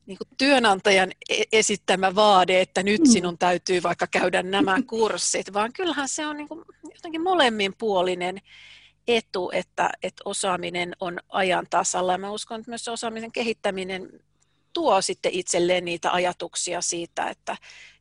niin 0.06 0.18
kuin 0.18 0.28
työnantajan 0.38 1.12
e-, 1.30 1.44
esittämä 1.52 2.16
vaade, 2.16 2.62
että 2.62 2.84
nyt 2.84 3.02
mm. 3.02 3.12
sinun 3.12 3.38
täytyy 3.38 3.84
vaikka 3.84 4.08
käydä 4.08 4.44
nämä 4.44 4.78
kurssit, 4.90 5.54
vaan 5.54 5.74
kyllähän 5.74 6.10
se 6.10 6.28
on 6.28 6.38
niin 6.38 6.48
kuin 6.48 6.66
jotenkin 6.96 7.22
molemminpuolinen 7.22 8.42
etu, 9.08 9.52
että, 9.54 9.90
että 10.04 10.22
osaaminen 10.26 10.96
on 11.00 11.20
ajan 11.30 11.68
tasalla. 11.70 12.12
Ja 12.12 12.18
mä 12.18 12.32
uskon, 12.32 12.60
että 12.60 12.72
myös 12.72 12.88
osaamisen 12.88 13.32
kehittäminen 13.32 14.10
tuo 14.74 15.02
sitten 15.02 15.32
itselleen 15.32 15.86
niitä 15.86 16.12
ajatuksia 16.12 16.82
siitä, 16.82 17.30
että, 17.30 17.58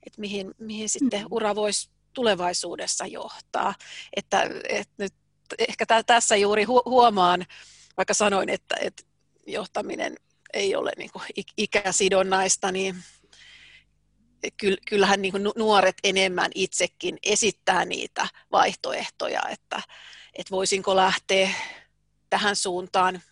että 0.06 0.20
mihin, 0.20 0.54
mihin 0.58 0.88
sitten 0.88 1.20
mm. 1.20 1.26
ura 1.30 1.54
voisi 1.54 1.90
tulevaisuudessa 2.12 3.06
johtaa. 3.06 3.74
Että, 4.16 4.50
että 4.68 4.94
nyt 4.98 5.14
ehkä 5.58 5.86
tässä 6.06 6.36
juuri 6.36 6.64
huomaan, 6.64 7.46
vaikka 7.96 8.14
sanoin, 8.14 8.48
että, 8.48 8.76
että 8.80 9.02
johtaminen 9.46 10.14
ei 10.54 10.76
ole 10.76 10.92
niin 10.96 11.10
kuin 11.12 11.24
ikäsidonnaista, 11.56 12.72
niin 12.72 12.96
kyllähän 14.88 15.22
niin 15.22 15.32
kuin 15.32 15.50
nuoret 15.56 15.96
enemmän 16.04 16.50
itsekin 16.54 17.18
esittää 17.22 17.84
niitä 17.84 18.28
vaihtoehtoja, 18.52 19.42
että, 19.50 19.82
että 20.34 20.50
voisinko 20.50 20.96
lähteä 20.96 21.50
tähän 22.30 22.56
suuntaan 22.56 23.22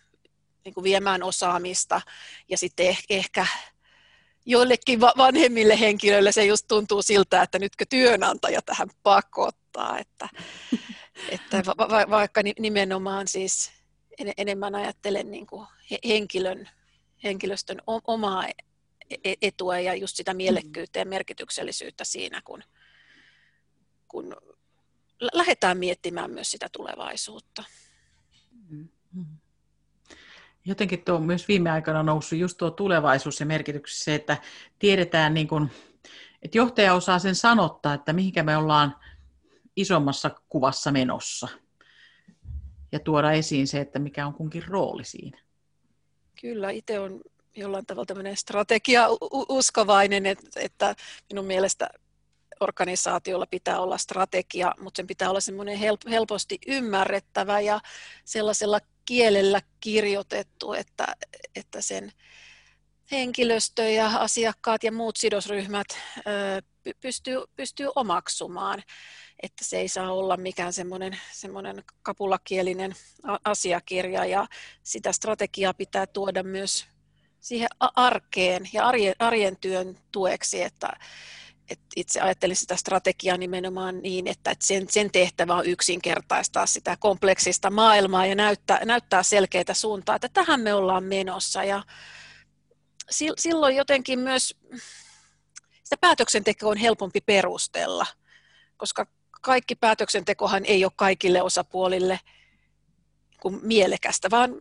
niin 0.65 0.73
kuin 0.73 0.83
viemään 0.83 1.23
osaamista 1.23 2.01
ja 2.49 2.57
sitten 2.57 2.97
ehkä 3.09 3.45
joillekin 4.45 5.01
vanhemmille 5.01 5.79
henkilöille 5.79 6.31
se 6.31 6.45
just 6.45 6.65
tuntuu 6.67 7.01
siltä, 7.01 7.41
että 7.41 7.59
nytkö 7.59 7.85
työnantaja 7.89 8.61
tähän 8.61 8.89
pakottaa, 9.03 9.99
että, 9.99 10.29
että 11.31 11.63
va- 11.65 11.89
va- 11.89 12.09
vaikka 12.09 12.41
nimenomaan 12.59 13.27
siis 13.27 13.71
enemmän 14.37 14.75
ajattelen 14.75 15.31
niin 15.31 15.47
kuin 15.47 15.67
henkilön 16.07 16.69
henkilöstön 17.23 17.77
omaa 17.87 18.47
e-, 18.47 18.51
e-, 19.23 19.35
etua 19.41 19.79
ja 19.79 19.95
just 19.95 20.17
sitä 20.17 20.33
mielekkyyttä 20.33 20.99
ja 20.99 21.05
merkityksellisyyttä 21.05 22.03
siinä, 22.03 22.41
kun, 22.45 22.63
kun 24.07 24.35
lähdetään 25.33 25.77
miettimään 25.77 26.31
myös 26.31 26.51
sitä 26.51 26.69
tulevaisuutta. 26.71 27.63
Mm-hmm. 28.69 29.37
Jotenkin 30.65 31.03
tuo 31.03 31.15
on 31.15 31.23
myös 31.23 31.47
viime 31.47 31.71
aikoina 31.71 32.03
noussut 32.03 32.39
just 32.39 32.57
tuo 32.57 32.71
tulevaisuus 32.71 33.39
ja 33.39 33.45
merkitys 33.45 33.99
se, 33.99 34.15
että 34.15 34.37
tiedetään, 34.79 35.33
niin 35.33 35.47
kuin, 35.47 35.71
että 36.41 36.57
johtaja 36.57 36.93
osaa 36.93 37.19
sen 37.19 37.35
sanottaa, 37.35 37.93
että 37.93 38.13
mihinkä 38.13 38.43
me 38.43 38.57
ollaan 38.57 38.95
isommassa 39.75 40.31
kuvassa 40.49 40.91
menossa 40.91 41.47
ja 42.91 42.99
tuoda 42.99 43.31
esiin 43.31 43.67
se, 43.67 43.79
että 43.79 43.99
mikä 43.99 44.27
on 44.27 44.33
kunkin 44.33 44.67
rooli 44.67 45.03
siinä. 45.03 45.43
Kyllä, 46.41 46.69
itse 46.69 46.99
on 46.99 47.21
jollain 47.55 47.85
tavalla 47.85 48.05
tämmöinen 48.05 48.37
strategia-uskovainen, 48.37 50.23
että 50.55 50.95
minun 51.29 51.45
mielestä 51.45 51.89
organisaatiolla 52.59 53.45
pitää 53.45 53.79
olla 53.79 53.97
strategia, 53.97 54.73
mutta 54.79 54.97
sen 54.97 55.07
pitää 55.07 55.29
olla 55.29 55.39
semmoinen 55.39 55.79
helposti 56.09 56.59
ymmärrettävä 56.67 57.59
ja 57.59 57.79
sellaisella 58.25 58.79
kielellä 59.05 59.61
kirjoitettu, 59.79 60.73
että, 60.73 61.15
että 61.55 61.81
sen 61.81 62.11
henkilöstö 63.11 63.89
ja 63.89 64.07
asiakkaat 64.07 64.83
ja 64.83 64.91
muut 64.91 65.17
sidosryhmät 65.17 65.87
pystyy, 67.01 67.43
pystyy 67.55 67.89
omaksumaan 67.95 68.83
että 69.43 69.65
se 69.65 69.77
ei 69.77 69.87
saa 69.87 70.11
olla 70.11 70.37
mikään 70.37 70.73
semmoinen, 70.73 71.17
semmoinen 71.31 71.83
kapulakielinen 72.01 72.95
asiakirja. 73.45 74.25
Ja 74.25 74.47
sitä 74.83 75.11
strategiaa 75.11 75.73
pitää 75.73 76.07
tuoda 76.07 76.43
myös 76.43 76.85
siihen 77.39 77.69
arkeen 77.79 78.69
ja 78.73 78.87
arjen, 78.87 79.15
arjen 79.19 79.57
työn 79.57 79.97
tueksi, 80.11 80.61
että, 80.61 80.93
että 81.69 81.85
itse 81.95 82.21
ajattelin 82.21 82.55
sitä 82.55 82.75
strategiaa 82.75 83.37
nimenomaan 83.37 84.01
niin, 84.01 84.27
että 84.27 84.55
sen, 84.59 84.87
sen 84.89 85.11
tehtävä 85.11 85.55
on 85.55 85.65
yksinkertaistaa 85.65 86.65
sitä 86.65 86.97
kompleksista 86.99 87.69
maailmaa 87.69 88.25
ja 88.25 88.35
näyttää, 88.35 88.85
näyttää 88.85 89.23
selkeitä 89.23 89.73
suuntaa, 89.73 90.15
että 90.15 90.29
tähän 90.33 90.61
me 90.61 90.73
ollaan 90.73 91.03
menossa. 91.03 91.63
Ja 91.63 91.83
silloin 93.37 93.75
jotenkin 93.75 94.19
myös 94.19 94.55
sitä 95.93 96.01
päätöksentekoa 96.01 96.71
on 96.71 96.77
helpompi 96.77 97.21
perustella, 97.21 98.05
koska 98.77 99.07
kaikki 99.41 99.75
päätöksentekohan 99.75 100.65
ei 100.65 100.85
ole 100.85 100.91
kaikille 100.95 101.41
osapuolille 101.41 102.19
kuin 103.41 103.59
mielekästä, 103.63 104.29
vaan 104.31 104.55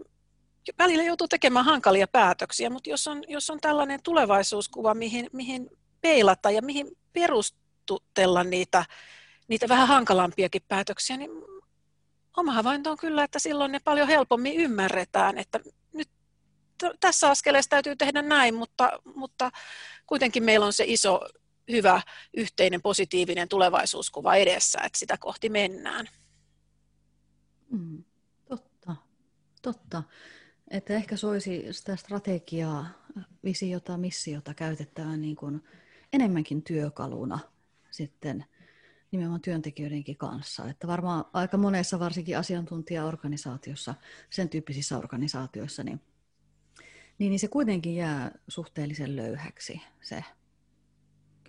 välillä 0.79 1.05
joutuu 1.05 1.29
tekemään 1.29 1.65
hankalia 1.65 2.09
päätöksiä, 2.09 2.71
mutta 2.71 2.91
jos 2.91 3.09
on, 3.09 3.23
jos 3.29 3.51
on 3.51 3.61
tällainen 3.61 4.03
tulevaisuuskuva, 4.03 4.95
mihin, 4.95 5.31
mihin 5.33 5.71
peilata 6.01 6.51
ja 6.51 6.63
mihin 6.63 6.87
perustutella 7.13 8.45
niitä, 8.45 8.85
niitä 9.49 9.69
vähän 9.69 9.89
hankalampiakin 9.89 10.63
päätöksiä, 10.69 11.17
niin 11.17 11.31
oma 12.37 12.53
havainto 12.53 12.91
on 12.91 12.99
kyllä, 12.99 13.25
että 13.25 13.39
silloin 13.39 13.73
ne 13.73 13.81
paljon 13.85 14.09
helpommin 14.09 14.57
ymmärretään, 14.57 15.39
että 15.39 15.61
nyt 15.93 16.09
tässä 17.01 17.31
askeleessa 17.31 17.71
täytyy 17.71 17.97
tehdä 17.97 18.23
näin, 18.23 18.55
mutta, 18.55 19.01
mutta 19.15 19.51
kuitenkin 20.13 20.45
meillä 20.45 20.67
on 20.67 20.73
se 20.73 20.85
iso 20.87 21.21
hyvä 21.71 22.03
yhteinen 22.37 22.83
positiivinen 22.83 23.49
tulevaisuuskuva 23.49 24.35
edessä, 24.35 24.79
että 24.85 24.99
sitä 24.99 25.19
kohti 25.19 25.49
mennään. 25.49 26.09
Mm, 27.71 28.05
totta, 28.49 28.97
totta. 29.63 30.03
Että 30.71 30.95
ehkä 30.95 31.17
soisi 31.17 31.67
sitä 31.71 31.97
strategiaa, 31.97 32.87
visiota, 33.45 33.99
missiota 33.99 34.55
käytettävän 34.55 35.21
niin 35.21 35.37
kuin 35.37 35.65
enemmänkin 36.13 36.63
työkaluna 36.63 37.39
sitten 37.91 38.45
nimenomaan 39.11 39.41
työntekijöidenkin 39.41 40.17
kanssa. 40.17 40.69
Että 40.69 40.87
varmaan 40.87 41.25
aika 41.33 41.57
monessa 41.57 41.99
varsinkin 41.99 42.39
asiantuntijaorganisaatiossa, 42.39 43.95
sen 44.31 44.49
tyyppisissä 44.49 44.99
organisaatioissa, 44.99 45.85
niin, 45.85 46.01
niin, 47.19 47.31
niin 47.31 47.39
se 47.39 47.49
kuitenkin 47.49 47.97
jää 47.97 48.31
suhteellisen 48.49 49.17
löyhäksi 49.17 49.83
se 50.01 50.25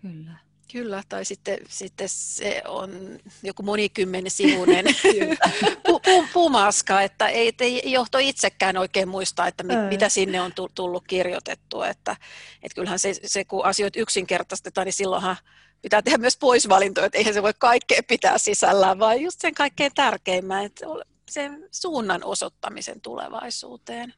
Kyllä. 0.03 0.37
Kyllä, 0.71 1.03
tai 1.09 1.25
sitten, 1.25 1.57
sitten 1.69 2.09
se 2.09 2.61
on 2.67 3.19
joku 3.43 3.63
monikymmen 3.63 4.23
sivuinen 4.27 4.85
pu, 5.85 5.99
pu, 5.99 6.25
pumaska, 6.33 7.01
että 7.01 7.27
ei, 7.27 7.53
ei 7.59 7.91
johto 7.91 8.17
itsekään 8.17 8.77
oikein 8.77 9.09
muista, 9.09 9.47
että 9.47 9.63
mit, 9.63 9.77
mitä 9.89 10.09
sinne 10.09 10.41
on 10.41 10.51
tullut 10.75 11.03
kirjoitettu. 11.07 11.81
Että, 11.81 12.15
että 12.63 12.75
kyllähän 12.75 12.99
se, 12.99 13.13
se, 13.25 13.45
kun 13.45 13.65
asioita 13.65 13.99
yksinkertaistetaan, 13.99 14.85
niin 14.85 14.93
silloinhan 14.93 15.37
pitää 15.81 16.01
tehdä 16.01 16.17
myös 16.17 16.37
poisvalintoja, 16.37 17.05
että 17.05 17.17
eihän 17.17 17.33
se 17.33 17.43
voi 17.43 17.53
kaikkea 17.59 18.01
pitää 18.07 18.37
sisällään, 18.37 18.99
vaan 18.99 19.21
just 19.21 19.41
sen 19.41 19.53
kaikkein 19.53 19.91
tärkeimmän, 19.95 20.65
että 20.65 20.85
sen 21.31 21.67
suunnan 21.71 22.23
osoittamisen 22.23 23.01
tulevaisuuteen. 23.01 24.13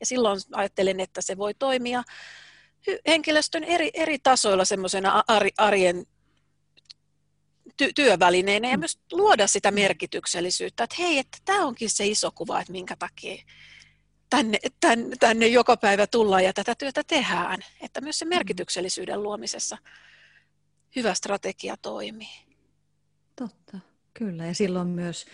Ja 0.00 0.06
silloin 0.06 0.40
ajattelen, 0.52 1.00
että 1.00 1.22
se 1.22 1.36
voi 1.36 1.54
toimia 1.54 2.02
henkilöstön 3.06 3.64
eri, 3.64 3.90
eri 3.94 4.18
tasoilla 4.18 4.64
semmoisena 4.64 5.24
arjen 5.56 6.06
ty- 7.82 7.92
työvälineenä 7.94 8.68
ja 8.68 8.76
mm. 8.76 8.80
myös 8.80 8.98
luoda 9.12 9.46
sitä 9.46 9.70
merkityksellisyyttä, 9.70 10.84
että 10.84 10.96
hei, 10.98 11.18
että 11.18 11.38
tämä 11.44 11.66
onkin 11.66 11.90
se 11.90 12.06
iso 12.06 12.30
kuva, 12.30 12.60
että 12.60 12.72
minkä 12.72 12.96
takia 12.96 13.44
tänne, 14.30 14.58
tänne, 14.80 15.16
tänne 15.20 15.46
joka 15.46 15.76
päivä 15.76 16.06
tullaan 16.06 16.44
ja 16.44 16.52
tätä 16.52 16.74
työtä 16.74 17.04
tehdään. 17.04 17.60
Että 17.80 18.00
myös 18.00 18.18
se 18.18 18.24
mm. 18.24 18.28
merkityksellisyyden 18.28 19.22
luomisessa 19.22 19.78
hyvä 20.96 21.14
strategia 21.14 21.76
toimii. 21.76 22.48
Totta, 23.36 23.78
kyllä. 24.14 24.46
Ja 24.46 24.54
silloin 24.54 24.88
myös 24.88 25.26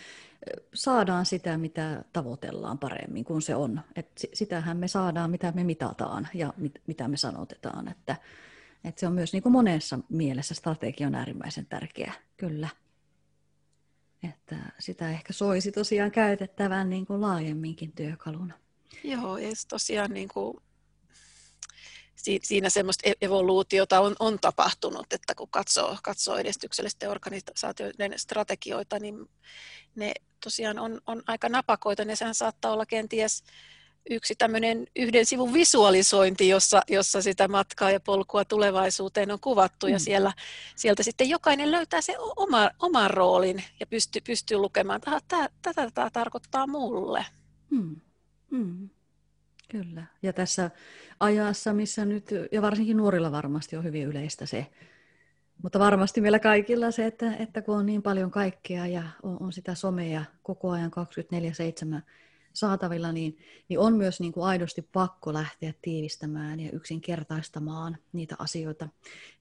saadaan 0.73 1.25
sitä, 1.25 1.57
mitä 1.57 2.03
tavoitellaan 2.13 2.77
paremmin 2.77 3.25
kuin 3.25 3.41
se 3.41 3.55
on. 3.55 3.81
Et 3.95 4.07
sitähän 4.33 4.77
me 4.77 4.87
saadaan, 4.87 5.31
mitä 5.31 5.51
me 5.51 5.63
mitataan 5.63 6.27
ja 6.33 6.53
mit, 6.57 6.81
mitä 6.87 7.07
me 7.07 7.17
sanotetaan. 7.17 7.87
Että, 7.87 8.15
että 8.83 8.99
se 8.99 9.07
on 9.07 9.13
myös 9.13 9.33
niin 9.33 9.43
kuin 9.43 9.53
monessa 9.53 9.99
mielessä 10.09 10.55
strategia 10.55 11.07
on 11.07 11.15
äärimmäisen 11.15 11.65
tärkeä, 11.65 12.13
kyllä. 12.37 12.69
Että 14.29 14.55
sitä 14.79 15.09
ehkä 15.09 15.33
soisi 15.33 15.71
tosiaan 15.71 16.11
käytettävän 16.11 16.89
niin 16.89 17.05
kuin 17.05 17.21
laajemminkin 17.21 17.91
työkaluna. 17.91 18.53
Joo, 19.03 19.37
ja 19.37 19.49
tosiaan 19.69 20.11
niin 20.11 20.29
kuin, 20.33 20.57
siinä 22.43 22.69
semmoista 22.69 23.09
e-, 23.09 23.25
evoluutiota 23.25 23.99
on, 23.99 24.15
on 24.19 24.39
tapahtunut, 24.39 25.13
että 25.13 25.35
kun 25.35 25.49
katsoo, 25.49 25.97
katsoo 26.03 26.37
edistyksellisten 26.37 27.09
organisaatioiden 27.09 28.13
strategioita, 28.19 28.99
niin 28.99 29.29
ne 29.95 30.13
tosiaan 30.43 30.79
on, 30.79 31.01
on 31.07 31.23
aika 31.27 31.49
napakoita. 31.49 32.05
Ne 32.05 32.15
sehän 32.15 32.35
saattaa 32.35 32.71
olla 32.71 32.85
kenties 32.85 33.43
yksi 34.09 34.35
tämmöinen 34.35 34.87
yhden 34.95 35.25
sivun 35.25 35.53
visualisointi, 35.53 36.47
jossa, 36.47 36.81
jossa 36.89 37.21
sitä 37.21 37.47
matkaa 37.47 37.91
ja 37.91 37.99
polkua 37.99 38.45
tulevaisuuteen 38.45 39.31
on 39.31 39.39
kuvattu, 39.39 39.85
mm. 39.85 39.93
ja 39.93 39.99
siellä, 39.99 40.33
sieltä 40.75 41.03
sitten 41.03 41.29
jokainen 41.29 41.71
löytää 41.71 42.01
se 42.01 42.15
oma, 42.35 42.69
oman 42.79 43.11
roolin 43.11 43.63
ja 43.79 43.87
pystyy, 43.87 44.21
pystyy 44.27 44.57
lukemaan, 44.57 45.01
että 45.17 45.49
tätä 45.61 45.91
tämä 45.91 46.09
tarkoittaa 46.09 46.67
mulle. 46.67 47.25
Mm. 47.69 48.01
Mm. 48.51 48.89
Kyllä. 49.69 50.03
Ja 50.21 50.33
tässä 50.33 50.71
ajassa, 51.19 51.73
missä 51.73 52.05
nyt, 52.05 52.29
ja 52.51 52.61
varsinkin 52.61 52.97
nuorilla 52.97 53.31
varmasti 53.31 53.77
on 53.77 53.83
hyvin 53.83 54.07
yleistä 54.07 54.45
se, 54.45 54.67
mutta 55.63 55.79
varmasti 55.79 56.21
meillä 56.21 56.39
kaikilla 56.39 56.91
se, 56.91 57.05
että, 57.05 57.35
että 57.35 57.61
kun 57.61 57.77
on 57.77 57.85
niin 57.85 58.01
paljon 58.01 58.31
kaikkea 58.31 58.87
ja 58.87 59.03
on, 59.23 59.37
on 59.39 59.53
sitä 59.53 59.75
somea 59.75 60.25
koko 60.43 60.71
ajan 60.71 60.91
24-7 61.97 62.01
saatavilla, 62.53 63.11
niin, 63.11 63.37
niin 63.69 63.79
on 63.79 63.95
myös 63.95 64.19
niin 64.19 64.33
kuin 64.33 64.45
aidosti 64.45 64.81
pakko 64.81 65.33
lähteä 65.33 65.73
tiivistämään 65.81 66.59
ja 66.59 66.71
yksinkertaistamaan 66.71 67.97
niitä 68.13 68.35
asioita, 68.39 68.89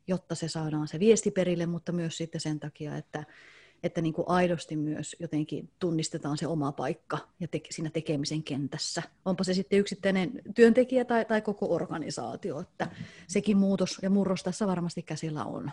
jotta 0.07 0.35
se 0.35 0.49
saadaan 0.49 0.89
se 0.89 0.99
viesti 1.01 1.31
perille, 1.31 1.67
mutta 1.67 1.93
myös 1.93 2.17
sitten 2.17 2.41
sen 2.41 2.61
takia, 2.61 2.97
että, 2.97 3.25
että 3.85 4.01
niin 4.01 4.13
kuin 4.15 4.29
aidosti 4.29 4.77
myös 4.77 5.17
jotenkin 5.19 5.71
tunnistetaan 5.79 6.39
se 6.39 6.47
oma 6.47 6.73
paikka 6.73 7.19
ja 7.41 7.49
te, 7.49 7.61
siinä 7.71 7.91
tekemisen 7.91 8.43
kentässä. 8.43 9.03
Onpa 9.25 9.45
se 9.45 9.55
sitten 9.55 9.79
yksittäinen 9.79 10.43
työntekijä 10.55 11.05
tai, 11.05 11.25
tai 11.25 11.43
koko 11.43 11.75
organisaatio, 11.75 12.61
että 12.61 12.91
sekin 13.27 13.57
muutos 13.57 13.99
ja 14.03 14.11
murros 14.11 14.43
tässä 14.43 14.67
varmasti 14.67 15.03
käsillä 15.03 15.45
on. 15.45 15.71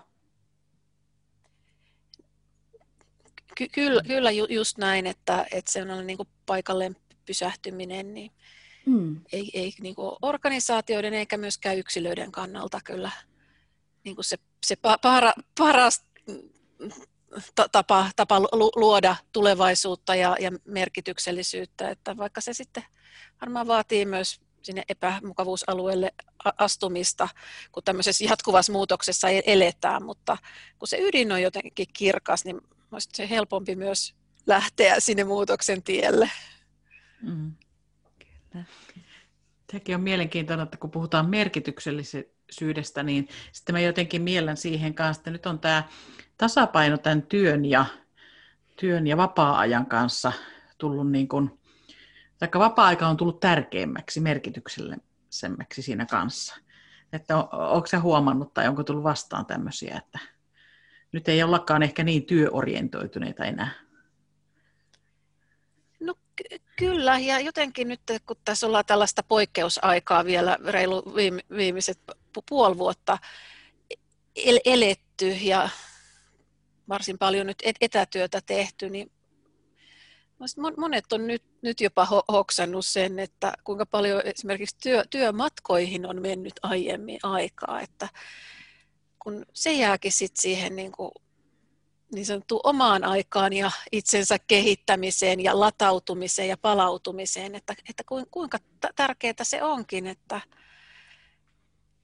Ky- 3.58 3.70
kyllä, 3.72 4.02
kyllä 4.08 4.32
ju- 4.32 4.48
just 4.50 4.78
näin, 4.78 5.08
että, 5.08 5.46
että 5.52 5.72
se 5.72 5.82
on 5.82 6.08
niin 6.08 6.18
kuin 6.18 6.30
paikalleen 6.46 6.96
pysähtyminen, 7.26 8.14
niin 8.14 8.32
mm. 8.86 9.22
ei, 9.32 9.52
ei 9.54 9.74
niin 9.82 9.96
kuin 9.96 10.16
organisaatioiden 10.22 11.14
eikä 11.14 11.38
myöskään 11.38 11.78
yksilöiden 11.78 12.32
kannalta 12.32 12.80
kyllä 12.84 13.12
niin 14.04 14.16
kuin 14.16 14.26
se, 14.26 14.38
se 14.66 14.76
para, 14.76 15.34
paras 15.58 16.06
tapa, 17.72 18.10
tapa 18.16 18.42
luoda 18.76 19.16
tulevaisuutta 19.32 20.16
ja, 20.16 20.36
ja 20.40 20.52
merkityksellisyyttä, 20.66 21.90
että 21.90 22.18
vaikka 22.18 22.42
se 22.42 22.54
sitten 22.54 22.84
varmaan 23.42 23.68
vaatii 23.68 24.06
myös 24.06 24.42
sinne 24.62 24.84
epämukavuusalueelle 24.90 26.12
astumista, 26.58 27.30
kun 27.72 27.84
tämmöisessä 27.84 28.26
jatkuvassa 28.26 28.72
muutoksessa 28.72 29.30
eletään, 29.30 30.06
mutta 30.06 30.38
kun 30.80 30.88
se 30.88 30.98
ydin 31.02 31.32
on 31.32 31.42
jotenkin 31.42 31.88
kirkas, 31.94 32.46
niin 32.46 32.62
olisi 32.92 33.10
se 33.14 33.30
helpompi 33.30 33.76
myös 33.76 34.16
lähteä 34.48 35.00
sinne 35.00 35.24
muutoksen 35.24 35.84
tielle. 35.84 36.32
Mm. 37.22 37.52
Kyllä. 38.54 38.66
Tämäkin 39.68 39.96
on 39.96 40.02
mielenkiintoinen, 40.02 40.64
että 40.64 40.78
kun 40.78 40.92
puhutaan 40.92 41.30
merkityksellisyydestä, 41.30 43.04
niin 43.04 43.28
sitten 43.52 43.76
mä 43.76 43.80
jotenkin 43.80 44.22
miellän 44.22 44.58
siihen 44.58 44.94
kanssa, 44.94 45.20
että 45.20 45.32
nyt 45.32 45.46
on 45.46 45.60
tämä 45.60 45.84
tasapaino 46.42 46.98
tämän 46.98 47.22
työn 47.22 47.66
ja, 47.66 47.86
työn 48.76 49.08
ja 49.08 49.18
vapaa-ajan 49.18 49.86
kanssa 49.86 50.32
tullut 50.78 51.12
niin 51.12 51.28
kuin, 51.28 51.60
taikka 52.40 52.60
vapaa-aika 52.60 53.08
on 53.08 53.18
tullut 53.18 53.40
tärkeämmäksi, 53.40 54.20
merkityksellisemmäksi 54.20 55.82
siinä 55.82 56.06
kanssa. 56.06 56.56
Että 57.14 57.38
on, 57.38 57.48
onko 57.52 57.88
se 57.88 57.98
huomannut 57.98 58.54
tai 58.54 58.68
onko 58.68 58.84
tullut 58.84 59.04
vastaan 59.04 59.46
tämmöisiä, 59.46 59.98
että 59.98 60.20
nyt 61.12 61.30
ei 61.30 61.44
ollakaan 61.44 61.84
ehkä 61.84 62.04
niin 62.04 62.26
työorientoituneita 62.26 63.46
enää? 63.46 63.72
No 66.00 66.14
ky- 66.36 66.62
kyllä, 66.76 67.20
ja 67.20 67.40
jotenkin 67.40 67.88
nyt 67.88 68.02
kun 68.26 68.36
tässä 68.46 68.68
ollaan 68.68 68.86
tällaista 68.86 69.24
poikkeusaikaa 69.24 70.26
vielä 70.26 70.58
reilu 70.68 71.16
viime, 71.16 71.42
viimeiset 71.56 72.00
puoli 72.50 72.78
vuotta 72.78 73.18
el- 74.36 74.60
eletty 74.66 75.28
ja 75.28 75.70
varsin 76.92 77.18
paljon 77.18 77.48
nyt 77.48 77.64
etätyötä 77.82 78.42
tehty, 78.46 78.90
niin 78.90 79.12
monet 80.78 81.14
on 81.14 81.28
nyt, 81.28 81.44
nyt 81.62 81.82
jopa 81.82 82.08
hoksannut 82.32 82.86
sen, 82.86 83.20
että 83.20 83.54
kuinka 83.64 83.86
paljon 83.86 84.22
esimerkiksi 84.26 84.76
työ, 84.84 85.04
työmatkoihin 85.10 86.06
on 86.06 86.22
mennyt 86.22 86.54
aiemmin 86.64 87.20
aikaa, 87.24 87.82
että 87.82 88.10
kun 89.20 89.46
se 89.54 89.72
jääkin 89.74 90.12
sit 90.12 90.38
siihen 90.38 90.76
niin, 90.76 90.92
kuin, 90.92 91.12
niin 92.16 92.26
sanottu 92.26 92.60
omaan 92.64 93.04
aikaan 93.04 93.54
ja 93.54 93.72
itsensä 93.92 94.40
kehittämiseen 94.40 95.40
ja 95.40 95.60
latautumiseen 95.60 96.50
ja 96.50 96.58
palautumiseen, 96.58 97.56
että, 97.56 97.74
että 97.90 98.04
kuinka 98.32 98.58
tärkeää 98.96 99.44
se 99.44 99.64
onkin, 99.64 100.08
että, 100.08 100.42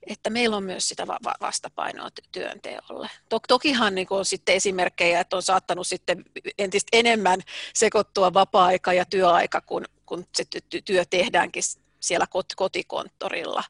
että 0.07 0.29
meillä 0.29 0.57
on 0.57 0.63
myös 0.63 0.89
sitä 0.89 1.07
vastapainoa 1.41 2.09
työnteolle. 2.31 3.09
Tokihan 3.47 3.95
niin 3.95 4.07
on 4.09 4.25
sitten 4.25 4.55
esimerkkejä, 4.55 5.19
että 5.19 5.35
on 5.35 5.41
saattanut 5.41 5.87
sitten 5.87 6.25
entistä 6.57 6.89
enemmän 6.93 7.41
sekoittua 7.73 8.33
vapaa-aika 8.33 8.93
ja 8.93 9.05
työaika, 9.05 9.61
kun, 9.61 9.85
kun 10.05 10.25
se 10.35 10.43
työ 10.85 11.05
tehdäänkin 11.05 11.63
siellä 11.99 12.25
kotikonttorilla. 12.55 13.63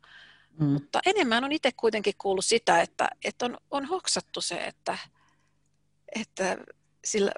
Mm. 0.60 0.66
Mutta 0.66 1.00
enemmän 1.06 1.44
on 1.44 1.52
itse 1.52 1.72
kuitenkin 1.72 2.14
kuullut 2.18 2.46
sitä, 2.46 2.82
että, 2.82 3.10
että 3.24 3.46
on, 3.46 3.58
on 3.72 3.86
hoksattu 3.86 4.42
se, 4.42 4.56
että, 4.56 4.98
että 6.16 6.58
sillä, 7.06 7.32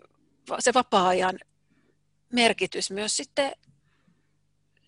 se 0.59 0.73
vapaa-ajan 0.73 1.39
merkitys 2.33 2.91
myös 2.91 3.17
sitten 3.17 3.51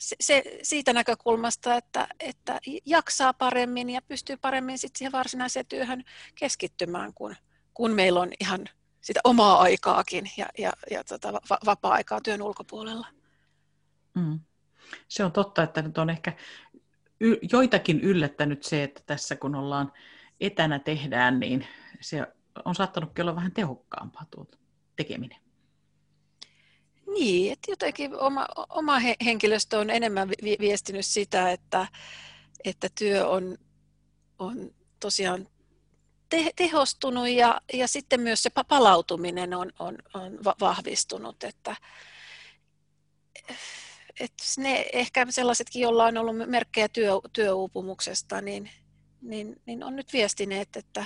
se, 0.01 0.43
siitä 0.63 0.93
näkökulmasta, 0.93 1.75
että, 1.75 2.07
että 2.19 2.59
jaksaa 2.85 3.33
paremmin 3.33 3.89
ja 3.89 4.01
pystyy 4.01 4.37
paremmin 4.37 4.77
sit 4.77 4.95
siihen 4.95 5.11
varsinaiseen 5.11 5.65
työhön 5.65 6.03
keskittymään, 6.35 7.13
kun, 7.13 7.35
kun 7.73 7.91
meillä 7.91 8.19
on 8.19 8.29
ihan 8.39 8.65
sitä 9.01 9.19
omaa 9.23 9.61
aikaakin 9.61 10.31
ja, 10.37 10.45
ja, 10.57 10.71
ja 10.91 11.03
tota, 11.03 11.33
va, 11.33 11.57
vapaa-aikaa 11.65 12.21
työn 12.21 12.41
ulkopuolella. 12.41 13.07
Mm. 14.15 14.39
Se 15.07 15.23
on 15.23 15.31
totta, 15.31 15.63
että 15.63 15.81
nyt 15.81 15.97
on 15.97 16.09
ehkä 16.09 16.33
y- 17.19 17.39
joitakin 17.51 18.01
yllättänyt 18.01 18.63
se, 18.63 18.83
että 18.83 19.01
tässä 19.05 19.35
kun 19.35 19.55
ollaan 19.55 19.93
etänä 20.39 20.79
tehdään, 20.79 21.39
niin 21.39 21.67
se 22.01 22.27
on 22.65 22.75
saattanut 22.75 23.19
olla 23.19 23.35
vähän 23.35 23.51
tehokkaampaa 23.51 24.25
tuo 24.31 24.45
tekeminen. 24.95 25.39
Niin, 27.13 27.53
että 27.53 27.71
jotenkin 27.71 28.19
oma, 28.19 28.47
oma 28.69 28.99
henkilöstö 29.25 29.79
on 29.79 29.89
enemmän 29.89 30.29
vi- 30.29 30.57
viestinyt 30.59 31.05
sitä, 31.05 31.51
että, 31.51 31.87
että 32.63 32.89
työ 32.99 33.27
on, 33.27 33.57
on 34.39 34.71
tosiaan 34.99 35.47
te- 36.29 36.51
tehostunut 36.55 37.29
ja, 37.29 37.61
ja 37.73 37.87
sitten 37.87 38.21
myös 38.21 38.43
se 38.43 38.49
palautuminen 38.69 39.53
on, 39.53 39.71
on, 39.79 39.97
on 40.13 40.39
vahvistunut, 40.59 41.43
että, 41.43 41.75
että 44.19 44.43
ne 44.57 44.85
ehkä 44.93 45.27
sellaisetkin, 45.29 45.81
joilla 45.81 46.05
on 46.05 46.17
ollut 46.17 46.35
merkkejä 46.45 46.89
työ, 46.89 47.11
työuupumuksesta, 47.33 48.41
niin, 48.41 48.71
niin, 49.21 49.61
niin 49.65 49.83
on 49.83 49.95
nyt 49.95 50.13
viestineet, 50.13 50.75
että, 50.75 51.05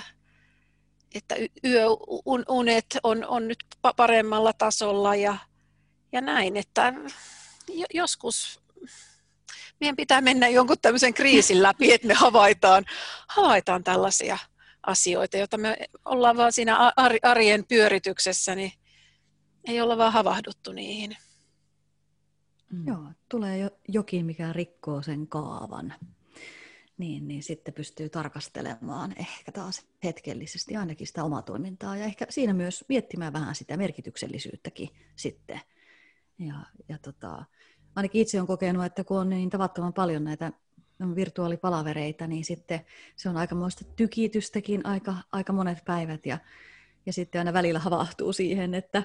että 1.14 1.34
yöunet 1.64 2.86
on, 3.02 3.26
on 3.26 3.48
nyt 3.48 3.58
paremmalla 3.96 4.52
tasolla 4.52 5.14
ja, 5.14 5.36
ja 6.12 6.20
näin, 6.20 6.56
että 6.56 6.92
joskus 7.94 8.60
meidän 9.80 9.96
pitää 9.96 10.20
mennä 10.20 10.48
jonkun 10.48 10.76
tämmöisen 10.82 11.14
kriisin 11.14 11.62
läpi, 11.62 11.92
että 11.92 12.06
me 12.06 12.14
havaitaan, 12.14 12.84
havaitaan 13.28 13.84
tällaisia 13.84 14.38
asioita, 14.86 15.36
joita 15.36 15.58
me 15.58 15.76
ollaan 16.04 16.36
vaan 16.36 16.52
siinä 16.52 16.92
arjen 17.22 17.64
pyörityksessä, 17.68 18.54
niin 18.54 18.72
ei 19.64 19.80
olla 19.80 19.98
vaan 19.98 20.12
havahduttu 20.12 20.72
niihin. 20.72 21.16
Mm. 22.72 22.86
Joo, 22.86 23.04
tulee 23.28 23.58
jo, 23.58 23.70
jokin, 23.88 24.26
mikä 24.26 24.52
rikkoo 24.52 25.02
sen 25.02 25.26
kaavan. 25.26 25.94
Niin, 26.98 27.28
niin 27.28 27.42
sitten 27.42 27.74
pystyy 27.74 28.08
tarkastelemaan 28.08 29.14
ehkä 29.16 29.52
taas 29.52 29.86
hetkellisesti 30.04 30.76
ainakin 30.76 31.06
sitä 31.06 31.24
omaa 31.24 31.42
toimintaa 31.42 31.96
ja 31.96 32.04
ehkä 32.04 32.26
siinä 32.28 32.52
myös 32.52 32.84
miettimään 32.88 33.32
vähän 33.32 33.54
sitä 33.54 33.76
merkityksellisyyttäkin 33.76 34.88
sitten. 35.16 35.60
Ja, 36.38 36.54
ja 36.88 36.98
tota, 36.98 37.44
ainakin 37.96 38.22
itse 38.22 38.38
olen 38.38 38.46
kokenut, 38.46 38.84
että 38.84 39.04
kun 39.04 39.18
on 39.18 39.28
niin 39.28 39.50
tavattoman 39.50 39.92
paljon 39.92 40.24
näitä 40.24 40.52
virtuaalipalavereita, 41.14 42.26
niin 42.26 42.44
sitten 42.44 42.80
se 43.16 43.28
on 43.28 43.36
aikamoista 43.36 43.84
tykitystäkin 43.96 44.86
aika, 44.86 45.14
aika 45.32 45.52
monet 45.52 45.78
päivät 45.84 46.26
ja, 46.26 46.38
ja 47.06 47.12
sitten 47.12 47.38
aina 47.38 47.52
välillä 47.52 47.78
havahtuu 47.78 48.32
siihen, 48.32 48.74
että, 48.74 49.02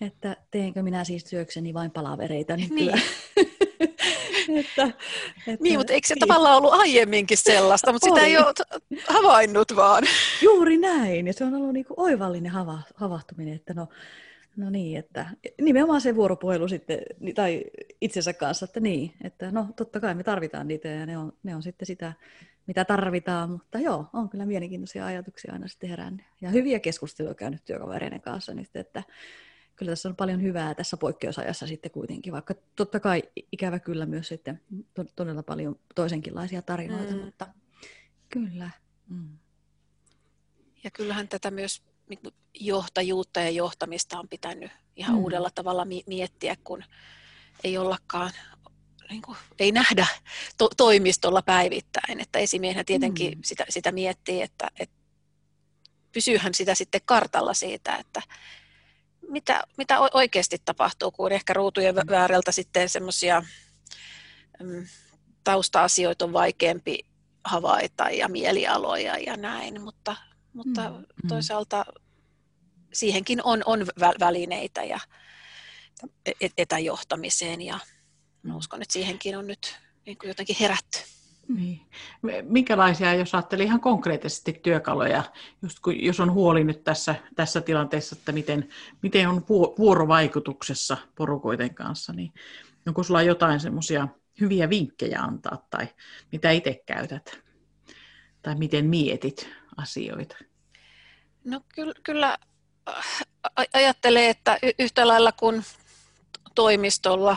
että 0.00 0.36
teenkö 0.50 0.82
minä 0.82 1.04
siis 1.04 1.24
työkseni 1.24 1.74
vain 1.74 1.90
palavereita 1.90 2.56
niin. 2.56 2.74
niin. 2.74 2.92
että, 4.58 4.84
että, 5.46 5.62
niin, 5.62 5.78
mutta 5.78 5.92
eikö 5.92 6.08
se 6.08 6.14
niin. 6.14 6.20
tavallaan 6.20 6.56
ollut 6.56 6.72
aiemminkin 6.72 7.38
sellaista, 7.38 7.92
mutta 7.92 8.06
Oli. 8.10 8.20
sitä 8.20 8.26
ei 8.26 8.38
ole 8.38 8.54
havainnut 9.08 9.76
vaan. 9.76 10.04
Juuri 10.42 10.76
näin, 10.76 11.26
ja 11.26 11.32
se 11.32 11.44
on 11.44 11.54
ollut 11.54 11.72
niin 11.72 11.84
kuin 11.84 12.00
oivallinen 12.00 12.52
hava, 12.52 12.78
havahtuminen, 12.94 13.54
että 13.54 13.74
no, 13.74 13.88
no 14.56 14.70
niin, 14.70 14.98
että 14.98 15.26
nimenomaan 15.60 16.00
se 16.00 16.16
vuoropuhelu 16.16 16.68
sitten, 16.68 16.98
tai 17.34 17.64
itsensä 18.00 18.32
kanssa, 18.32 18.64
että 18.64 18.80
niin, 18.80 19.12
että 19.24 19.50
no 19.50 19.68
totta 19.76 20.00
kai 20.00 20.14
me 20.14 20.22
tarvitaan 20.22 20.68
niitä 20.68 20.88
ja 20.88 21.06
ne 21.06 21.18
on, 21.18 21.32
ne 21.42 21.56
on 21.56 21.62
sitten 21.62 21.86
sitä, 21.86 22.12
mitä 22.66 22.84
tarvitaan, 22.84 23.50
mutta 23.50 23.78
joo, 23.78 24.06
on 24.12 24.28
kyllä 24.28 24.46
mielenkiintoisia 24.46 25.06
ajatuksia 25.06 25.52
aina 25.52 25.68
sitten 25.68 25.90
herännyt. 25.90 26.26
Ja 26.40 26.50
hyviä 26.50 26.80
keskusteluja 26.80 27.34
käynyt 27.34 27.64
työkavereiden 27.64 28.20
kanssa 28.20 28.54
nyt, 28.54 28.76
että 28.76 29.02
kyllä 29.76 29.92
tässä 29.92 30.08
on 30.08 30.16
paljon 30.16 30.42
hyvää 30.42 30.74
tässä 30.74 30.96
poikkeusajassa 30.96 31.66
sitten 31.66 31.90
kuitenkin, 31.90 32.32
vaikka 32.32 32.54
totta 32.76 33.00
kai 33.00 33.22
ikävä 33.52 33.78
kyllä 33.78 34.06
myös 34.06 34.28
sitten 34.28 34.60
todella 35.16 35.42
paljon 35.42 35.80
toisenkinlaisia 35.94 36.62
tarinoita, 36.62 37.14
mm. 37.14 37.20
mutta 37.20 37.46
kyllä. 38.28 38.70
Mm. 39.08 39.38
Ja 40.84 40.90
kyllähän 40.90 41.28
tätä 41.28 41.50
myös 41.50 41.82
niin 42.08 42.20
johtajuutta 42.54 43.40
ja 43.40 43.50
johtamista 43.50 44.18
on 44.18 44.28
pitänyt 44.28 44.70
ihan 44.96 45.14
mm. 45.14 45.20
uudella 45.20 45.50
tavalla 45.54 45.86
miettiä, 46.06 46.56
kun 46.64 46.84
ei 47.64 47.78
ollakaan 47.78 48.30
niin 49.10 49.22
kuin, 49.22 49.38
ei 49.58 49.72
nähdä 49.72 50.06
to- 50.58 50.70
toimistolla 50.76 51.42
päivittäin. 51.42 52.20
Että 52.20 52.38
esimiehenä 52.38 52.84
tietenkin 52.84 53.38
mm. 53.38 53.42
sitä, 53.44 53.64
sitä 53.68 53.92
miettii, 53.92 54.42
että, 54.42 54.70
että 54.78 54.96
pysyyhän 56.12 56.54
sitä 56.54 56.74
sitten 56.74 57.00
kartalla 57.04 57.54
siitä, 57.54 57.96
että 57.96 58.22
mitä, 59.28 59.62
mitä 59.76 60.00
oikeasti 60.00 60.56
tapahtuu, 60.64 61.10
kun 61.10 61.32
ehkä 61.32 61.52
ruutujen 61.52 61.94
väärältä 61.94 62.52
sitten 62.52 62.88
semmoisia 62.88 63.42
mm, 64.62 64.86
tausta-asioita 65.44 66.24
on 66.24 66.32
vaikeampi 66.32 66.98
havaita 67.44 68.10
ja 68.10 68.28
mielialoja 68.28 69.18
ja 69.18 69.36
näin, 69.36 69.82
mutta, 69.82 70.16
mutta 70.52 70.90
mm, 70.90 70.96
mm. 70.96 71.28
toisaalta 71.28 71.84
siihenkin 72.92 73.40
on, 73.44 73.62
on 73.66 73.86
välineitä 74.20 74.84
ja 74.84 75.00
etäjohtamiseen 76.58 77.60
ja 77.62 77.78
mä 78.42 78.56
uskon, 78.56 78.82
että 78.82 78.92
siihenkin 78.92 79.38
on 79.38 79.46
nyt 79.46 79.78
niin 80.06 80.18
kuin 80.18 80.28
jotenkin 80.28 80.56
herätty. 80.60 80.98
Niin. 81.48 81.80
Minkälaisia, 82.42 83.14
jos 83.14 83.34
ajattelee 83.34 83.66
ihan 83.66 83.80
konkreettisesti 83.80 84.60
työkaluja, 84.62 85.22
just 85.62 85.80
kun, 85.80 86.02
jos 86.04 86.20
on 86.20 86.32
huoli 86.32 86.64
nyt 86.64 86.84
tässä, 86.84 87.14
tässä 87.36 87.60
tilanteessa, 87.60 88.16
että 88.18 88.32
miten, 88.32 88.68
miten 89.02 89.28
on 89.28 89.44
vuorovaikutuksessa 89.78 90.96
porukoiden 91.14 91.74
kanssa, 91.74 92.12
niin 92.12 92.32
onko 92.86 93.02
sulla 93.02 93.22
jotain 93.22 93.60
semmoisia 93.60 94.08
hyviä 94.40 94.70
vinkkejä 94.70 95.20
antaa 95.20 95.66
tai 95.70 95.88
mitä 96.32 96.50
itse 96.50 96.82
käytät 96.86 97.40
tai 98.42 98.54
miten 98.54 98.86
mietit 98.86 99.48
asioita? 99.76 100.36
No 101.44 101.60
kyllä, 101.74 101.94
kyllä 102.02 102.38
ajattelee, 103.72 104.28
että 104.28 104.58
yhtä 104.78 105.08
lailla 105.08 105.32
kuin 105.32 105.64
toimistolla 106.54 107.36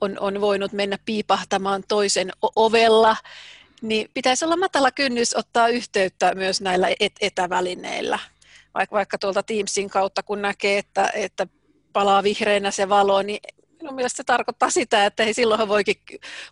on, 0.00 0.16
on 0.20 0.40
voinut 0.40 0.72
mennä 0.72 0.98
piipahtamaan 1.04 1.84
toisen 1.88 2.32
ovella, 2.56 3.16
niin 3.82 4.10
pitäisi 4.14 4.44
olla 4.44 4.56
matala 4.56 4.90
kynnys 4.90 5.36
ottaa 5.36 5.68
yhteyttä 5.68 6.34
myös 6.34 6.60
näillä 6.60 6.88
et- 7.00 7.16
etävälineillä. 7.20 8.18
Vaikka, 8.74 8.96
vaikka 8.96 9.18
tuolta 9.18 9.42
Teamsin 9.42 9.90
kautta, 9.90 10.22
kun 10.22 10.42
näkee, 10.42 10.78
että, 10.78 11.10
että 11.14 11.46
palaa 11.92 12.22
vihreänä 12.22 12.70
se 12.70 12.88
valo, 12.88 13.22
niin 13.22 13.40
minun 13.82 13.94
mielestä 13.94 14.16
se 14.16 14.24
tarkoittaa 14.24 14.70
sitä, 14.70 15.06
että 15.06 15.24
hei, 15.24 15.34
silloinhan 15.34 15.68
voikin, 15.68 15.96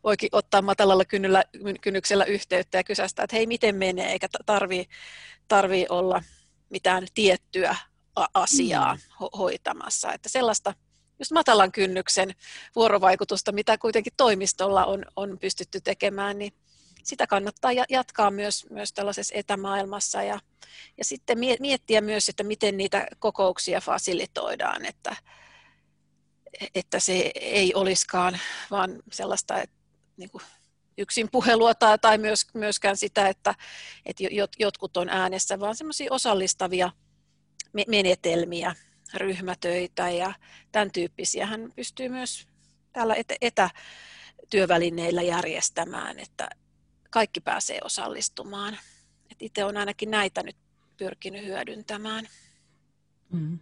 voikin 0.05 0.29
ottaa 0.33 0.63
matalalla 0.63 1.05
kynnyllä, 1.05 1.45
kynnyksellä 1.81 2.25
yhteyttä 2.25 2.79
ja 2.79 2.85
kysästä, 2.85 3.23
että 3.23 3.37
hei, 3.37 3.47
miten 3.47 3.77
menee, 3.77 4.13
eikä 4.13 4.29
tarvii, 4.47 4.87
tarvii 5.49 5.87
olla 5.89 6.23
mitään 6.71 7.07
tiettyä 7.15 7.77
asiaa 8.35 8.95
mm. 8.95 9.01
ho- 9.01 9.39
hoitamassa. 9.39 10.13
Että 10.13 10.29
sellaista 10.29 10.75
just 11.19 11.33
matalan 11.33 11.73
kynnyksen 11.73 12.35
vuorovaikutusta, 12.77 13.53
mitä 13.53 13.79
kuitenkin 13.79 14.13
toimistolla 14.17 14.85
on, 14.85 15.05
on 15.17 15.39
pystytty 15.39 15.81
tekemään, 15.81 16.39
niin 16.39 16.53
sitä 17.03 17.27
kannattaa 17.27 17.71
jatkaa 17.89 18.31
myös, 18.31 18.67
myös 18.71 18.93
tällaisessa 18.93 19.35
etämaailmassa 19.35 20.23
ja, 20.23 20.41
ja 20.99 21.05
sitten 21.05 21.39
miettiä 21.61 22.01
myös, 22.01 22.29
että 22.29 22.43
miten 22.43 22.77
niitä 22.77 23.07
kokouksia 23.19 23.81
fasilitoidaan, 23.81 24.85
että, 24.85 25.17
että 26.75 27.01
se 27.01 27.31
ei 27.35 27.75
olisikaan 27.75 28.39
vaan 28.71 29.03
sellaista 29.13 29.63
että, 29.63 29.77
niin 30.17 30.31
kuin 30.31 30.43
yksin 30.99 31.29
puhelua 31.33 31.75
tai, 31.75 31.99
tai 31.99 32.19
myös, 32.19 32.47
myöskään 32.55 32.97
sitä, 32.97 33.29
että, 33.29 33.55
että 34.07 34.25
jotkut 34.59 34.97
on 34.97 35.09
äänessä, 35.09 35.61
vaan 35.61 35.77
semmoisia 35.77 36.13
osallistavia 36.13 36.91
menetelmiä, 37.89 38.75
ryhmätöitä 39.15 40.11
ja 40.11 40.35
tämän 40.73 40.93
tyyppisiä 40.93 41.47
hän 41.47 41.73
pystyy 41.77 42.09
myös 42.09 42.49
täällä 42.93 43.15
etätyövälineillä 43.41 45.23
järjestämään, 45.23 46.19
että 46.19 46.51
kaikki 47.11 47.41
pääsee 47.41 47.79
osallistumaan. 47.85 48.79
Et 49.31 49.43
itse 49.43 49.65
olen 49.65 49.77
ainakin 49.77 50.11
näitä 50.11 50.43
nyt 50.43 50.57
pyrkinyt 50.97 51.45
hyödyntämään. 51.45 52.29
Mm. 53.33 53.59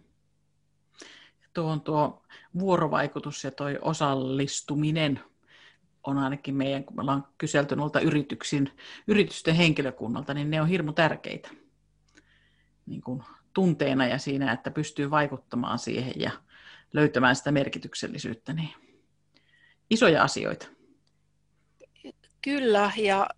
Tuo 1.53 1.71
on 1.71 1.81
tuo 1.81 2.24
vuorovaikutus 2.59 3.43
ja 3.43 3.51
tuo 3.51 3.67
osallistuminen 3.81 5.19
on 6.03 6.17
ainakin 6.17 6.55
meidän, 6.55 6.83
kun 6.83 6.95
me 6.95 7.01
ollaan 7.01 7.27
kyselty 7.37 7.75
noilta 7.75 7.99
yrityksin, 7.99 8.71
yritysten 9.07 9.55
henkilökunnalta, 9.55 10.33
niin 10.33 10.49
ne 10.49 10.61
on 10.61 10.67
hirmu 10.67 10.93
tärkeitä 10.93 11.49
niin 12.85 13.01
kuin 13.01 13.23
tunteena 13.53 14.07
ja 14.07 14.17
siinä, 14.17 14.51
että 14.51 14.71
pystyy 14.71 15.11
vaikuttamaan 15.11 15.79
siihen 15.79 16.13
ja 16.15 16.31
löytämään 16.93 17.35
sitä 17.35 17.51
merkityksellisyyttä. 17.51 18.53
Niin 18.53 18.69
isoja 19.89 20.23
asioita. 20.23 20.67
Kyllä, 22.41 22.91
ja 22.97 23.29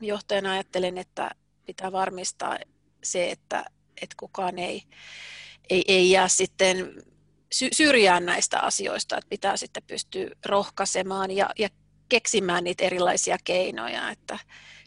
johtajana 0.00 0.52
ajattelen, 0.52 0.98
että 0.98 1.30
pitää 1.66 1.92
varmistaa 1.92 2.58
se, 3.02 3.30
että, 3.30 3.64
että 4.02 4.14
kukaan 4.18 4.58
ei, 4.58 4.82
ei, 5.70 5.84
ei 5.88 6.10
jää 6.10 6.28
sitten 6.28 7.02
syrjään 7.52 8.26
näistä 8.26 8.60
asioista, 8.60 9.18
että 9.18 9.28
pitää 9.28 9.56
sitten 9.56 9.82
pystyä 9.86 10.30
rohkaisemaan 10.46 11.30
ja, 11.30 11.50
ja 11.58 11.68
keksimään 12.08 12.64
niitä 12.64 12.84
erilaisia 12.84 13.38
keinoja, 13.44 14.10
että 14.10 14.38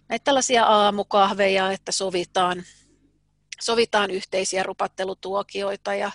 näitä 0.09 0.23
tällaisia 0.23 0.65
aamukahveja, 0.65 1.71
että 1.71 1.91
sovitaan, 1.91 2.63
sovitaan 3.61 4.11
yhteisiä 4.11 4.63
rupattelutuokioita 4.63 5.95
ja 5.95 6.11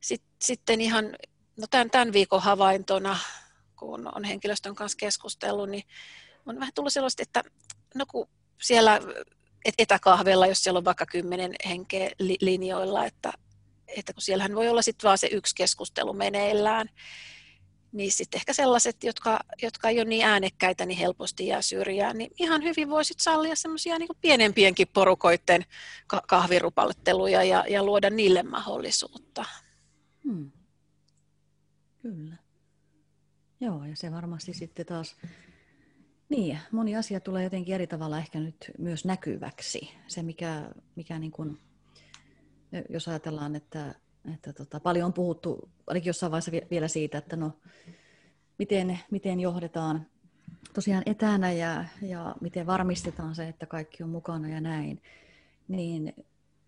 sit, 0.00 0.22
sitten 0.42 0.80
ihan 0.80 1.04
no 1.56 1.66
tämän, 1.70 1.90
tämän 1.90 2.12
viikon 2.12 2.42
havaintona, 2.42 3.18
kun 3.76 4.10
on 4.14 4.24
henkilöstön 4.24 4.74
kanssa 4.74 4.96
keskustellut, 4.96 5.68
niin 5.70 5.84
on 6.46 6.60
vähän 6.60 6.74
tullut 6.74 6.92
sellaista, 6.92 7.22
että 7.22 7.42
no 7.94 8.06
kun 8.06 8.28
siellä 8.62 9.00
etäkahvella, 9.78 10.46
jos 10.46 10.64
siellä 10.64 10.78
on 10.78 10.84
vaikka 10.84 11.06
kymmenen 11.06 11.54
henkeä 11.68 12.10
linjoilla, 12.40 13.06
että, 13.06 13.32
että 13.88 14.12
kun 14.12 14.22
siellähän 14.22 14.54
voi 14.54 14.68
olla 14.68 14.82
sitten 14.82 15.08
vaan 15.08 15.18
se 15.18 15.28
yksi 15.32 15.54
keskustelu 15.54 16.12
meneillään, 16.12 16.88
niin 17.92 18.12
sitten 18.12 18.38
ehkä 18.38 18.52
sellaiset, 18.52 19.04
jotka, 19.04 19.40
jotka 19.62 19.88
ei 19.88 19.98
ole 19.98 20.04
niin 20.04 20.24
äänekkäitä, 20.24 20.86
niin 20.86 20.98
helposti 20.98 21.46
jää 21.46 21.62
syrjään, 21.62 22.18
niin 22.18 22.30
ihan 22.38 22.62
hyvin 22.62 22.90
voisit 22.90 23.20
sallia 23.20 23.56
semmoisia 23.56 23.98
niin 23.98 24.08
pienempienkin 24.20 24.88
porukoiden 24.92 25.62
kahvirupalletteluja 26.28 27.44
ja, 27.44 27.64
ja 27.68 27.82
luoda 27.82 28.10
niille 28.10 28.42
mahdollisuutta. 28.42 29.44
Hmm. 30.24 30.50
Kyllä. 32.02 32.36
Joo, 33.60 33.84
ja 33.84 33.96
se 33.96 34.12
varmasti 34.12 34.54
sitten 34.54 34.86
taas 34.86 35.16
Niin, 36.28 36.58
moni 36.72 36.96
asia 36.96 37.20
tulee 37.20 37.44
jotenkin 37.44 37.74
eri 37.74 37.86
tavalla 37.86 38.18
ehkä 38.18 38.40
nyt 38.40 38.70
myös 38.78 39.04
näkyväksi. 39.04 39.90
Se, 40.06 40.22
mikä, 40.22 40.70
mikä 40.96 41.18
niin 41.18 41.32
kuin, 41.32 41.58
jos 42.88 43.08
ajatellaan, 43.08 43.56
että, 43.56 43.94
että 44.34 44.52
tota, 44.52 44.80
paljon 44.80 45.06
on 45.06 45.12
puhuttu, 45.12 45.68
ainakin 45.86 46.08
jossain 46.08 46.32
vaiheessa 46.32 46.52
vielä 46.70 46.88
siitä, 46.88 47.18
että 47.18 47.36
no, 47.36 47.52
miten, 48.58 48.98
miten 49.10 49.40
johdetaan 49.40 50.06
tosiaan 50.74 51.02
etänä 51.06 51.52
ja, 51.52 51.84
ja 52.02 52.36
miten 52.40 52.66
varmistetaan 52.66 53.34
se, 53.34 53.48
että 53.48 53.66
kaikki 53.66 54.02
on 54.02 54.08
mukana 54.08 54.48
ja 54.48 54.60
näin, 54.60 55.02
niin, 55.68 56.14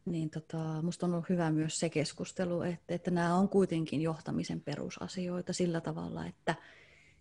niin 0.05 0.31
tota, 0.31 0.83
musta 0.83 1.07
on 1.07 1.13
ollut 1.13 1.29
hyvä 1.29 1.51
myös 1.51 1.81
se 1.81 1.89
keskustelu, 1.89 2.63
että, 2.63 2.95
että 2.95 3.11
nämä 3.11 3.35
on 3.35 3.49
kuitenkin 3.49 4.01
johtamisen 4.01 4.61
perusasioita 4.61 5.53
sillä 5.53 5.81
tavalla, 5.81 6.27
että, 6.27 6.55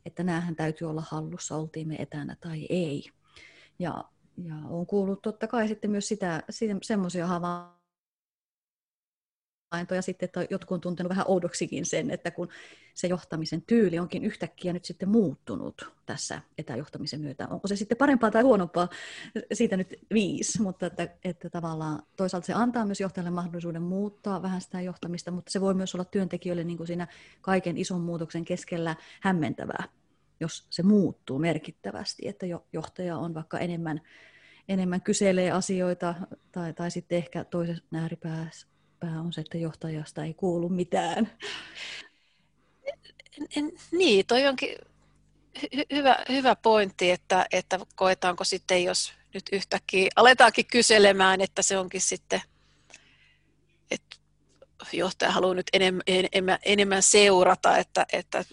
että 0.05 0.23
näähän 0.23 0.55
täytyy 0.55 0.89
olla 0.89 1.03
hallussa, 1.09 1.55
oltiin 1.55 1.87
me 1.87 1.95
etänä 1.95 2.35
tai 2.39 2.65
ei. 2.69 3.09
Ja, 3.79 4.03
ja 4.43 4.55
on 4.69 4.85
kuullut 4.85 5.21
totta 5.21 5.47
kai 5.47 5.67
sitten 5.67 5.91
myös 5.91 6.07
sitä, 6.07 6.43
semmoisia 6.81 7.27
havaintoja, 7.27 7.76
havaintoja 9.71 10.01
sitten, 10.01 10.25
että 10.25 10.47
jotkut 10.49 10.75
on 10.75 10.82
tuntenut 10.82 11.10
vähän 11.10 11.25
oudoksikin 11.27 11.86
sen, 11.86 12.12
että 12.12 12.32
kun 12.32 12.49
se 12.93 13.08
johtamisen 13.08 13.62
tyyli 13.62 13.99
onkin 13.99 14.23
yhtäkkiä 14.23 14.73
nyt 14.73 14.86
sitten 14.86 15.10
muuttunut 15.10 15.91
tässä 16.06 16.41
etäjohtamisen 16.58 17.21
myötä. 17.21 17.47
Onko 17.49 17.67
se 17.67 17.75
sitten 17.75 17.97
parempaa 17.97 18.32
tai 18.32 18.41
huonompaa, 18.41 18.89
siitä 19.53 19.77
nyt 19.77 19.99
viisi, 20.13 20.62
mutta 20.62 20.86
että, 20.86 21.08
että 21.23 21.49
tavallaan 21.49 22.03
toisaalta 22.15 22.45
se 22.45 22.53
antaa 22.53 22.86
myös 22.86 23.01
johtajalle 23.01 23.32
mahdollisuuden 23.32 23.82
muuttaa 23.82 24.41
vähän 24.41 24.62
sitä 24.62 24.82
johtamista, 24.82 25.32
mutta 25.32 25.51
se 25.51 25.62
voi 25.62 25.73
myös 25.73 25.95
olla 25.95 26.06
työntekijöille 26.06 26.63
niin 26.63 26.77
kuin 26.77 26.88
siinä 26.88 27.08
kaiken 27.41 27.77
ison 27.77 28.01
muutoksen 28.01 28.45
keskellä 28.45 28.95
hämmentävää, 29.21 29.84
jos 30.39 30.67
se 30.69 30.84
muuttuu 30.84 31.39
merkittävästi, 31.39 32.27
että 32.27 32.45
johtaja 32.73 33.17
on 33.17 33.34
vaikka 33.34 33.60
enemmän 33.60 34.01
enemmän 34.69 35.01
kyselee 35.01 35.51
asioita, 35.51 36.15
tai, 36.51 36.73
tai 36.73 36.91
sitten 36.91 37.17
ehkä 37.17 37.43
toisessa 37.43 37.84
ääripäässä 37.93 38.67
pää 38.99 39.21
on 39.21 39.33
se, 39.33 39.41
että 39.41 39.57
johtajasta 39.57 40.23
ei 40.23 40.33
kuulu 40.33 40.69
mitään. 40.69 41.31
Niin, 43.91 44.25
toi 44.25 44.47
onkin 44.47 44.75
hy- 45.60 45.86
hyvä, 45.93 46.17
hyvä 46.29 46.55
pointti, 46.55 47.12
että, 47.12 47.45
että 47.51 47.79
koetaanko 47.95 48.43
sitten, 48.43 48.83
jos 48.83 49.13
nyt 49.33 49.43
yhtäkkiä 49.51 50.10
aletaankin 50.15 50.65
kyselemään, 50.65 51.41
että 51.41 51.62
se 51.62 51.77
onkin 51.77 52.01
sitten, 52.01 52.41
että 53.91 54.17
johtaja 54.93 55.31
haluaa 55.31 55.53
nyt 55.53 55.69
enemmän, 55.73 56.01
enemmän, 56.07 56.60
enemmän 56.65 57.03
seurata, 57.03 57.77
että, 57.77 58.05
että 58.13 58.45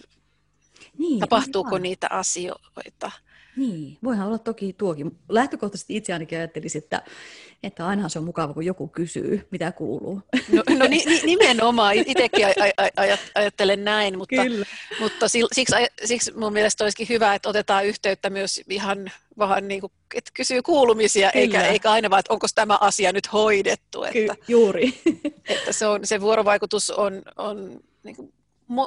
niin, 0.98 1.20
tapahtuuko 1.20 1.78
niitä 1.78 2.06
asioita. 2.10 3.10
Niin, 3.56 3.98
voihan 4.04 4.26
olla 4.26 4.38
toki 4.38 4.72
tuokin. 4.72 5.18
Lähtökohtaisesti 5.28 5.96
itse 5.96 6.12
ainakin 6.12 6.38
ajattelisin, 6.38 6.82
että, 6.82 7.02
että 7.62 7.86
ainahan 7.86 8.10
se 8.10 8.18
on 8.18 8.24
mukava, 8.24 8.54
kun 8.54 8.64
joku 8.64 8.88
kysyy, 8.88 9.48
mitä 9.50 9.72
kuuluu. 9.72 10.20
No, 10.52 10.62
no 10.78 10.86
ni, 10.88 11.04
nimenomaan, 11.24 11.94
itsekin 11.94 12.46
ajattelen 13.34 13.84
näin, 13.84 14.18
mutta, 14.18 14.42
mutta 15.00 15.28
siksi, 15.28 15.74
siksi 16.04 16.32
mun 16.36 16.52
mielestä 16.52 16.84
olisikin 16.84 17.08
hyvä, 17.08 17.34
että 17.34 17.48
otetaan 17.48 17.86
yhteyttä 17.86 18.30
myös 18.30 18.60
ihan 18.68 19.12
vähän 19.38 19.68
niin 19.68 19.80
kuin, 19.80 19.92
että 20.14 20.30
kysyy 20.34 20.62
kuulumisia, 20.62 21.30
eikä, 21.30 21.66
eikä 21.66 21.92
aina 21.92 22.10
vaan, 22.10 22.20
että 22.20 22.32
onko 22.32 22.46
tämä 22.54 22.78
asia 22.80 23.12
nyt 23.12 23.32
hoidettu. 23.32 24.04
Että, 24.04 24.12
Ky- 24.12 24.42
juuri. 24.48 25.00
Että 25.48 25.72
se, 25.72 25.86
on, 25.86 26.06
se 26.06 26.20
vuorovaikutus 26.20 26.90
on, 26.90 27.22
on 27.36 27.80
niin 28.02 28.16
kuin 28.16 28.32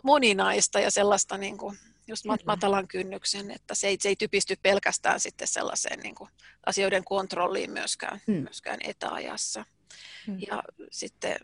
moninaista 0.03 0.80
ja 0.80 0.91
sellaista 0.91 1.38
niin 1.38 1.58
kuin, 1.58 1.77
just 2.08 2.26
mat- 2.26 2.46
matalan 2.46 2.88
kynnyksen, 2.88 3.52
että 3.52 3.76
se 3.76 3.88
ei, 3.88 3.98
se 4.02 4.10
ei 4.10 4.15
typisty 4.15 4.56
pelkästään 4.62 5.20
sitten 5.20 5.48
sellaiseen 5.48 6.00
niin 6.00 6.15
kuin 6.15 6.30
asioiden 6.65 7.04
kontrolliin 7.04 7.72
myöskään, 7.72 8.22
mm. 8.28 8.34
myöskään 8.34 8.80
etäajassa. 8.84 9.65
Mm. 10.28 10.39
Ja 10.48 10.63
sitten 10.91 11.38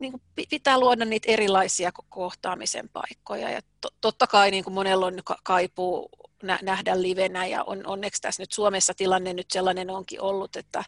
niin 0.00 0.12
kuin 0.12 0.22
pitää 0.50 0.80
luoda 0.80 1.04
niitä 1.04 1.32
erilaisia 1.32 1.90
kohtaamisen 2.08 2.88
paikkoja. 2.88 3.50
Ja 3.50 3.60
to, 3.80 3.88
totta 4.00 4.26
kai 4.26 4.50
niin 4.50 4.64
kuin 4.64 4.74
monella 4.74 5.06
on 5.06 5.22
kaipuu 5.42 6.10
nähdä 6.62 7.02
livenä 7.02 7.46
ja 7.46 7.64
on, 7.64 7.86
onneksi 7.86 8.22
tässä 8.22 8.42
nyt 8.42 8.52
Suomessa 8.52 8.94
tilanne 8.94 9.32
nyt 9.32 9.50
sellainen 9.50 9.90
onkin 9.90 10.20
ollut, 10.20 10.56
että, 10.56 10.84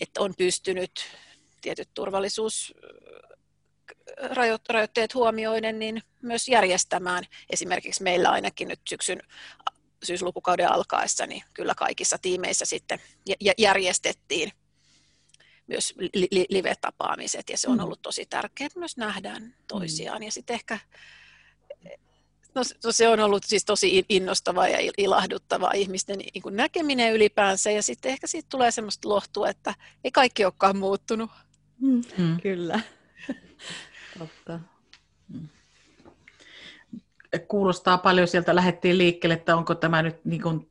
että 0.00 0.20
on 0.20 0.34
pystynyt 0.38 0.92
tietyt 1.60 1.88
turvallisuus 1.94 2.74
rajoitteet 4.68 5.14
huomioiden 5.14 5.78
niin 5.78 6.02
myös 6.22 6.48
järjestämään. 6.48 7.24
Esimerkiksi 7.50 8.02
meillä 8.02 8.30
ainakin 8.30 8.68
nyt 8.68 8.80
syksyn 8.88 9.22
syyslukukauden 10.02 10.72
alkaessa, 10.72 11.26
niin 11.26 11.42
kyllä 11.54 11.74
kaikissa 11.74 12.18
tiimeissä 12.22 12.64
sitten 12.64 13.00
järjestettiin 13.58 14.52
myös 15.66 15.94
live-tapaamiset, 16.50 17.50
ja 17.50 17.58
se 17.58 17.70
on 17.70 17.78
mm. 17.78 17.84
ollut 17.84 18.02
tosi 18.02 18.26
tärkeää, 18.26 18.66
että 18.66 18.78
myös 18.78 18.96
nähdään 18.96 19.54
toisiaan. 19.68 20.20
Mm. 20.20 20.24
Ja 20.24 20.32
sitten 20.32 20.54
ehkä, 20.54 20.78
no, 22.54 22.62
no 22.84 22.92
se 22.92 23.08
on 23.08 23.20
ollut 23.20 23.44
siis 23.46 23.64
tosi 23.64 24.04
innostavaa 24.08 24.68
ja 24.68 24.92
ilahduttavaa 24.98 25.72
ihmisten 25.72 26.18
niin 26.18 26.42
kuin 26.42 26.56
näkeminen 26.56 27.12
ylipäänsä, 27.12 27.70
ja 27.70 27.82
sitten 27.82 28.12
ehkä 28.12 28.26
siitä 28.26 28.48
tulee 28.50 28.70
semmoista 28.70 29.08
lohtua, 29.08 29.48
että 29.48 29.74
ei 30.04 30.10
kaikki 30.10 30.44
olekaan 30.44 30.76
muuttunut. 30.76 31.30
Mm. 31.80 32.02
Mm. 32.18 32.40
Kyllä. 32.40 32.80
Totta. 34.18 34.60
Mm. 35.28 35.48
Kuulostaa 37.48 37.98
paljon, 37.98 38.28
sieltä 38.28 38.54
lähdettiin 38.54 38.98
liikkeelle, 38.98 39.34
että 39.34 39.56
onko 39.56 39.74
tämä 39.74 40.02
nyt 40.02 40.24
niin 40.24 40.42
kuin 40.42 40.70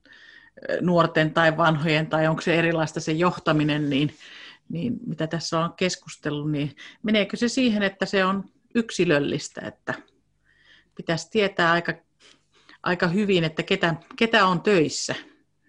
nuorten 0.81 1.33
tai 1.33 1.57
vanhojen, 1.57 2.07
tai 2.07 2.27
onko 2.27 2.41
se 2.41 2.55
erilaista 2.55 2.99
se 2.99 3.11
johtaminen, 3.11 3.89
niin, 3.89 4.15
niin 4.69 4.93
mitä 5.07 5.27
tässä 5.27 5.59
on 5.59 5.73
keskustellut, 5.73 6.51
niin 6.51 6.75
meneekö 7.03 7.37
se 7.37 7.47
siihen, 7.47 7.83
että 7.83 8.05
se 8.05 8.25
on 8.25 8.43
yksilöllistä, 8.75 9.61
että 9.67 9.93
pitäisi 10.95 11.29
tietää 11.31 11.71
aika, 11.71 11.93
aika 12.83 13.07
hyvin, 13.07 13.43
että 13.43 13.63
ketä, 13.63 13.95
ketä 14.15 14.45
on 14.45 14.61
töissä, 14.61 15.15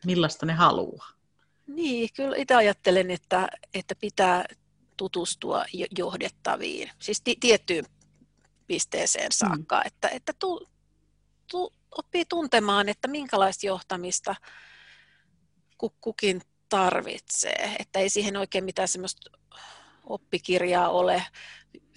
millaista 0.07 0.47
ne 0.47 0.53
haluaa. 0.53 1.09
Niin, 1.67 2.09
kyllä 2.17 2.37
itse 2.37 2.55
ajattelen, 2.55 3.11
että, 3.11 3.49
että 3.75 3.95
pitää 3.95 4.45
tutustua 5.03 5.65
johdettaviin, 5.99 6.91
siis 6.99 7.21
ti- 7.25 7.37
tiettyyn 7.41 7.85
pisteeseen 8.67 9.27
mm. 9.27 9.33
saakka, 9.33 9.77
mm. 9.77 9.87
että, 9.87 10.09
että 10.09 10.33
tu, 10.39 10.69
tu, 11.51 11.73
oppii 11.99 12.25
tuntemaan, 12.25 12.89
että 12.89 13.09
minkälaista 13.09 13.67
johtamista 13.67 14.35
kukin 16.01 16.41
tarvitsee, 16.69 17.77
että 17.79 17.99
ei 17.99 18.11
siihen 18.11 18.37
oikein 18.37 18.65
mitään 18.65 18.89
semmoista 18.89 19.31
oppikirjaa 20.05 20.89
ole. 20.89 21.25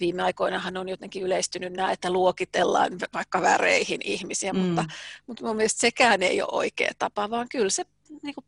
Viime 0.00 0.22
aikoinahan 0.22 0.76
on 0.76 0.88
jotenkin 0.88 1.22
yleistynyt 1.22 1.72
nämä, 1.72 1.92
että 1.92 2.10
luokitellaan 2.10 2.92
vaikka 3.14 3.42
väreihin 3.42 4.00
ihmisiä, 4.04 4.52
mm. 4.52 4.58
mutta, 4.58 4.84
mutta 5.26 5.44
mun 5.44 5.56
mielestä 5.56 5.80
sekään 5.80 6.22
ei 6.22 6.42
ole 6.42 6.48
oikea 6.52 6.90
tapa, 6.98 7.30
vaan 7.30 7.48
kyllä 7.48 7.70
se 7.70 7.84
niin 8.22 8.34
kuin 8.34 8.44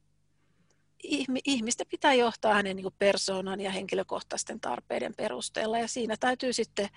ihmistä 1.44 1.84
pitää 1.90 2.14
johtaa 2.14 2.54
hänen 2.54 2.76
niin 2.76 2.86
persoonan 2.98 3.60
ja 3.60 3.70
henkilökohtaisten 3.70 4.60
tarpeiden 4.60 5.14
perusteella 5.14 5.78
ja 5.78 5.88
siinä 5.88 6.16
täytyy 6.20 6.52
sitten 6.52 6.88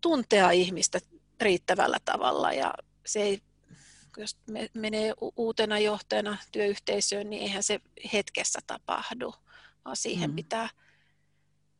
tuntea 0.00 0.50
ihmistä 0.50 0.98
riittävällä 1.40 1.98
tavalla 2.04 2.52
ja 2.52 2.74
se 3.06 3.22
ei, 3.22 3.42
jos 4.16 4.36
menee 4.74 5.14
uutena 5.36 5.78
johtajana 5.78 6.36
työyhteisöön, 6.52 7.30
niin 7.30 7.42
eihän 7.42 7.62
se 7.62 7.80
hetkessä 8.12 8.58
tapahdu, 8.66 9.34
vaan 9.84 9.96
siihen 9.96 10.30
mm. 10.30 10.36
pitää 10.36 10.68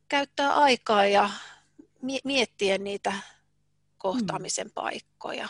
käyttää 0.07 0.53
aikaa 0.53 1.05
ja 1.05 1.29
miettiä 2.23 2.77
niitä 2.77 3.13
kohtaamisen 3.97 4.67
mm. 4.67 4.73
paikkoja, 4.73 5.49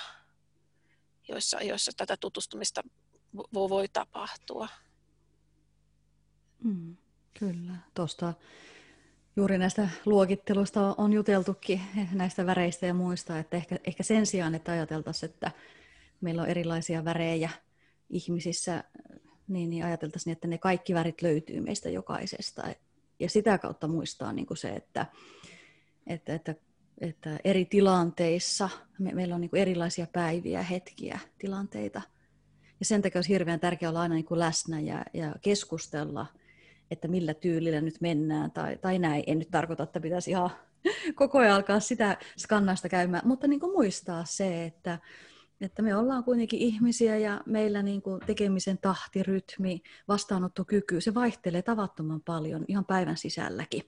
joissa, 1.28 1.62
joissa 1.62 1.92
tätä 1.98 2.18
tutustumista 2.18 2.84
voi 3.54 3.88
tapahtua. 3.88 4.68
Mm, 6.63 6.98
kyllä, 7.39 7.74
tuosta 7.94 8.34
juuri 9.36 9.58
näistä 9.58 9.89
luokitteluista 10.06 10.96
on 10.98 11.13
juteltukin, 11.13 11.82
näistä 12.13 12.46
väreistä 12.46 12.86
ja 12.86 12.94
muista, 12.94 13.39
että 13.39 13.58
ehkä, 13.58 13.80
ehkä 13.88 14.04
sen 14.04 14.26
sijaan, 14.26 14.56
että 14.56 14.72
ajateltaisiin, 14.72 15.30
että 15.30 15.52
meillä 16.22 16.42
on 16.42 16.48
erilaisia 16.48 17.06
värejä 17.06 17.50
ihmisissä, 18.10 18.84
niin, 19.48 19.70
niin 19.70 19.86
ajateltaisiin, 19.86 20.32
että 20.32 20.48
ne 20.48 20.58
kaikki 20.58 20.94
värit 20.94 21.22
löytyy 21.22 21.62
meistä 21.62 21.89
jokaisesta. 21.89 22.63
Ja 23.20 23.30
sitä 23.30 23.58
kautta 23.58 23.88
muistaa 23.88 24.34
niin 24.34 24.46
kuin 24.46 24.58
se, 24.58 24.70
että, 24.70 25.06
että, 26.08 26.34
että, 26.34 26.56
että 27.02 27.39
eri 27.44 27.65
tilanteissa 27.65 28.70
me, 29.00 29.12
meillä 29.12 29.36
on 29.36 29.42
niin 29.42 29.50
kuin 29.50 29.62
erilaisia 29.62 30.08
päiviä, 30.13 30.63
hetkiä, 30.63 31.20
tilanteita– 31.38 32.02
ja 32.80 32.86
sen 32.86 33.02
takia 33.02 33.20
olisi 33.20 33.30
hirveän 33.30 33.60
tärkeää 33.60 33.89
olla 33.89 34.02
aina 34.02 34.15
niin 34.15 34.26
kuin 34.26 34.39
läsnä 34.39 34.80
ja, 34.80 35.06
ja 35.13 35.36
keskustella, 35.42 36.26
että 36.92 37.08
millä 37.08 37.34
tyylillä 37.34 37.82
nyt 37.82 38.02
mennään 38.02 38.52
tai, 38.52 38.78
tai 38.78 39.00
näin. 39.00 39.24
En 39.28 39.39
nyt 39.39 39.52
tarkoita, 39.52 39.84
että 39.84 40.00
pitäisi 40.00 40.32
ihan 40.32 40.50
koko 41.15 41.38
ajan 41.38 41.56
alkaa 41.56 41.80
sitä 41.80 42.18
skannausta 42.38 42.89
käymään, 42.89 43.28
mutta 43.28 43.48
niin 43.48 43.60
kuin 43.60 43.72
muistaa 43.72 44.26
se, 44.26 44.65
että, 44.65 45.00
että 45.62 45.82
me 45.82 45.96
ollaan 45.96 46.24
kuitenkin 46.24 46.60
ihmisiä 46.60 47.18
ja 47.18 47.42
meillä 47.46 47.84
niin 47.84 48.02
kuin 48.02 48.20
tekemisen 48.26 48.78
tahti, 48.78 49.24
rytmi, 49.24 49.82
vastaanottokyky, 50.08 51.02
se 51.02 51.13
vaihtelee 51.13 51.62
tavattoman 51.62 52.22
paljon 52.22 52.65
ihan 52.68 52.86
päivän 52.86 53.18
sisälläkin. 53.18 53.84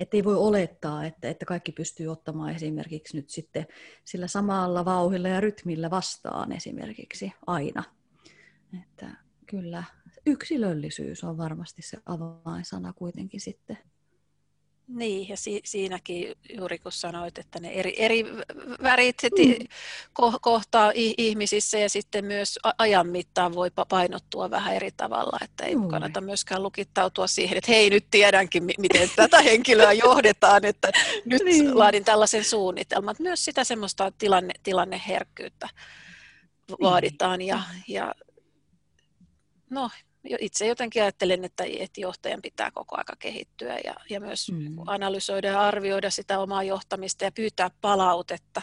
Että 0.00 0.16
ei 0.16 0.24
voi 0.24 0.36
olettaa, 0.36 1.04
että, 1.04 1.28
että 1.28 1.46
kaikki 1.46 1.72
pystyy 1.72 2.08
ottamaan 2.08 2.54
esimerkiksi 2.54 3.16
nyt 3.16 3.30
sitten 3.30 3.66
sillä 4.04 4.26
samalla 4.26 4.84
vauhilla 4.84 5.28
ja 5.28 5.40
rytmillä 5.40 5.90
vastaan 5.90 6.52
esimerkiksi 6.52 7.32
aina. 7.46 7.84
Että 8.82 9.16
kyllä 9.46 9.84
yksilöllisyys 10.26 11.24
on 11.24 11.38
varmasti 11.38 11.82
se 11.82 11.98
avainsana 12.06 12.92
kuitenkin 12.92 13.40
sitten. 13.40 13.78
Niin, 14.88 15.28
ja 15.28 15.36
si- 15.36 15.60
siinäkin 15.64 16.34
juuri 16.56 16.78
kun 16.78 16.92
sanoit, 16.92 17.38
että 17.38 17.60
ne 17.60 17.72
eri, 17.72 17.94
eri 17.96 18.24
värit 18.82 19.16
mm. 19.22 19.66
ko- 20.20 20.38
kohtaa 20.40 20.92
ihmisissä 20.94 21.78
ja 21.78 21.88
sitten 21.88 22.24
myös 22.24 22.58
ajan 22.78 23.08
mittaan 23.08 23.54
voi 23.54 23.70
painottua 23.88 24.50
vähän 24.50 24.74
eri 24.74 24.90
tavalla, 24.96 25.38
että 25.44 25.64
ei 25.64 25.76
mm. 25.76 25.88
kannata 25.88 26.20
myöskään 26.20 26.62
lukittautua 26.62 27.26
siihen, 27.26 27.58
että 27.58 27.72
hei 27.72 27.90
nyt 27.90 28.06
tiedänkin, 28.10 28.64
miten 28.78 29.10
tätä 29.16 29.42
henkilöä 29.42 29.92
johdetaan, 29.92 30.64
että 30.64 30.92
nyt 31.24 31.42
niin. 31.44 31.78
laadin 31.78 32.04
tällaisen 32.04 32.44
suunnitelman. 32.44 33.16
Myös 33.18 33.44
sitä 33.44 33.64
semmoista 33.64 34.12
tilanne, 34.18 34.54
tilanneherkkyyttä 34.62 35.68
niin. 36.68 36.76
vaaditaan 36.80 37.42
ja, 37.42 37.60
ja 37.88 38.14
no, 39.70 39.90
itse 40.40 40.66
jotenkin 40.66 41.02
ajattelen, 41.02 41.44
että, 41.44 41.64
että 41.78 42.00
johtajan 42.00 42.42
pitää 42.42 42.70
koko 42.70 42.96
aika 42.98 43.16
kehittyä 43.18 43.78
ja, 43.84 43.94
ja 44.10 44.20
myös 44.20 44.50
mm. 44.50 44.76
analysoida 44.86 45.48
ja 45.48 45.60
arvioida 45.60 46.10
sitä 46.10 46.38
omaa 46.38 46.62
johtamista 46.62 47.24
ja 47.24 47.32
pyytää 47.32 47.70
palautetta. 47.80 48.62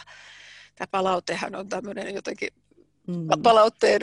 Tämä 0.74 0.86
palautehan 0.90 1.54
on 1.54 1.68
tämmöinen 1.68 2.14
jotenkin 2.14 2.48
mm. 3.06 3.42
palautteen 3.42 4.02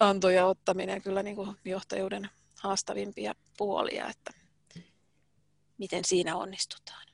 anto 0.00 0.30
ja 0.30 0.46
ottaminen 0.46 1.02
kyllä 1.02 1.22
niin 1.22 1.36
kuin 1.36 1.56
johtajuuden 1.64 2.30
haastavimpia 2.58 3.34
puolia, 3.56 4.08
että 4.08 4.32
miten 5.78 6.04
siinä 6.04 6.36
onnistutaan. 6.36 7.06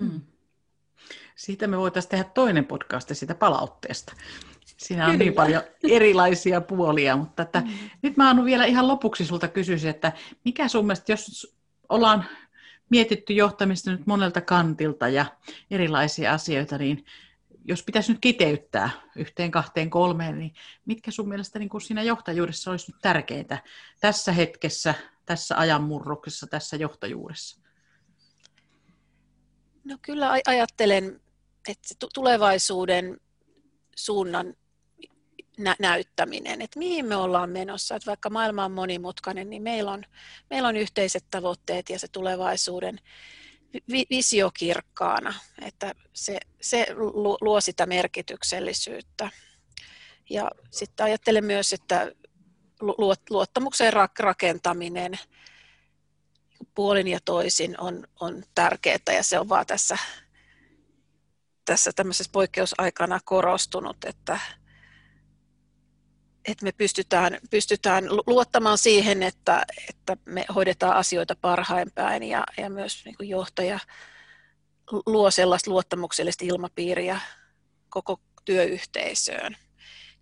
Mm. 0.00 0.20
Siitä 1.36 1.66
me 1.66 1.78
voitaisiin 1.78 2.10
tehdä 2.10 2.24
toinen 2.24 2.66
podcast 2.66 3.10
siitä 3.12 3.34
palautteesta. 3.34 4.12
Siinä 4.80 5.04
on 5.04 5.10
Kyllä. 5.10 5.24
niin 5.24 5.34
paljon 5.34 5.62
erilaisia 5.82 6.60
puolia, 6.60 7.16
mutta 7.16 7.42
että 7.42 7.60
mm. 7.60 7.68
nyt 8.02 8.16
mä 8.16 8.30
Anu 8.30 8.44
vielä 8.44 8.64
ihan 8.64 8.88
lopuksi 8.88 9.24
sulta 9.24 9.48
kysyisin, 9.48 9.90
että 9.90 10.12
mikä 10.44 10.68
sun 10.68 10.86
mielestä, 10.86 11.12
jos 11.12 11.56
ollaan 11.88 12.24
mietitty 12.90 13.32
johtamista 13.32 13.90
nyt 13.90 14.06
monelta 14.06 14.40
kantilta 14.40 15.08
ja 15.08 15.26
erilaisia 15.70 16.32
asioita, 16.32 16.78
niin 16.78 17.04
jos 17.64 17.82
pitäisi 17.82 18.12
nyt 18.12 18.20
kiteyttää 18.20 18.90
yhteen, 19.16 19.50
kahteen, 19.50 19.90
kolmeen, 19.90 20.38
niin 20.38 20.54
mitkä 20.86 21.10
sun 21.10 21.28
mielestä 21.28 21.58
niin 21.58 21.68
kuin 21.68 21.80
siinä 21.80 22.02
johtajuudessa 22.02 22.70
olisi 22.70 22.92
nyt 22.92 23.02
tärkeintä 23.02 23.58
tässä 24.00 24.32
hetkessä, 24.32 24.94
tässä 25.26 25.58
ajanmurroksessa, 25.58 26.46
tässä 26.46 26.76
johtajuudessa? 26.76 27.60
No 29.84 29.98
kyllä 30.02 30.30
ajattelen, 30.46 31.20
että 31.68 32.06
tulevaisuuden 32.14 33.20
suunnan 33.96 34.54
nä- 35.60 35.76
näyttäminen, 35.78 36.62
että 36.62 36.78
mihin 36.78 37.06
me 37.06 37.16
ollaan 37.16 37.50
menossa. 37.50 37.96
Että 37.96 38.06
vaikka 38.06 38.30
maailma 38.30 38.64
on 38.64 38.72
monimutkainen, 38.72 39.50
niin 39.50 39.62
meillä 39.62 39.92
on, 39.92 40.04
meillä 40.50 40.68
on 40.68 40.76
yhteiset 40.76 41.24
tavoitteet 41.30 41.90
ja 41.90 41.98
se 41.98 42.08
tulevaisuuden 42.08 43.00
vi- 43.92 44.06
visio 44.10 44.50
kirkkaana, 44.58 45.34
että 45.62 45.94
se, 46.12 46.40
se 46.60 46.86
luo 47.40 47.60
sitä 47.60 47.86
Ja 50.30 50.50
sitten 50.70 51.06
ajattelen 51.06 51.44
myös, 51.44 51.72
että 51.72 52.12
luottamuksen 53.30 53.92
rakentaminen 54.18 55.18
puolin 56.74 57.08
ja 57.08 57.18
toisin 57.24 57.80
on, 57.80 58.04
on 58.20 58.42
tärkeää 58.54 58.98
ja 59.16 59.22
se 59.22 59.38
on 59.38 59.48
vaan 59.48 59.66
tässä, 59.66 59.98
tässä 61.64 61.90
tämmöisessä 61.96 62.30
poikkeusaikana 62.32 63.20
korostunut, 63.24 63.96
että, 64.04 64.40
että 66.50 66.64
me 66.64 66.72
pystytään, 66.72 67.38
pystytään 67.50 68.04
luottamaan 68.26 68.78
siihen, 68.78 69.22
että, 69.22 69.64
että 69.88 70.16
me 70.24 70.44
hoidetaan 70.54 70.96
asioita 70.96 71.36
parhain 71.40 71.90
päin 71.94 72.22
ja, 72.22 72.44
ja 72.56 72.70
myös 72.70 73.04
niin 73.04 73.28
johtaja 73.28 73.78
luo 75.06 75.30
sellaista 75.30 75.70
luottamuksellista 75.70 76.44
ilmapiiriä 76.44 77.20
koko 77.88 78.20
työyhteisöön. 78.44 79.56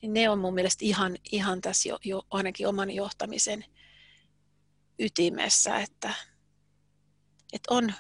Niin 0.03 0.13
ne 0.13 0.31
on 0.31 0.39
mun 0.39 0.55
mielestä 0.55 0.85
ihan, 0.85 1.17
ihan 1.33 1.61
tässä 1.61 1.89
jo, 1.89 1.99
jo 2.05 2.23
ainakin 2.31 2.69
oman 2.69 2.91
johtamisen 2.91 3.65
ytimessä, 4.99 5.77
että, 5.79 6.15
että 7.53 7.75
on 7.75 7.93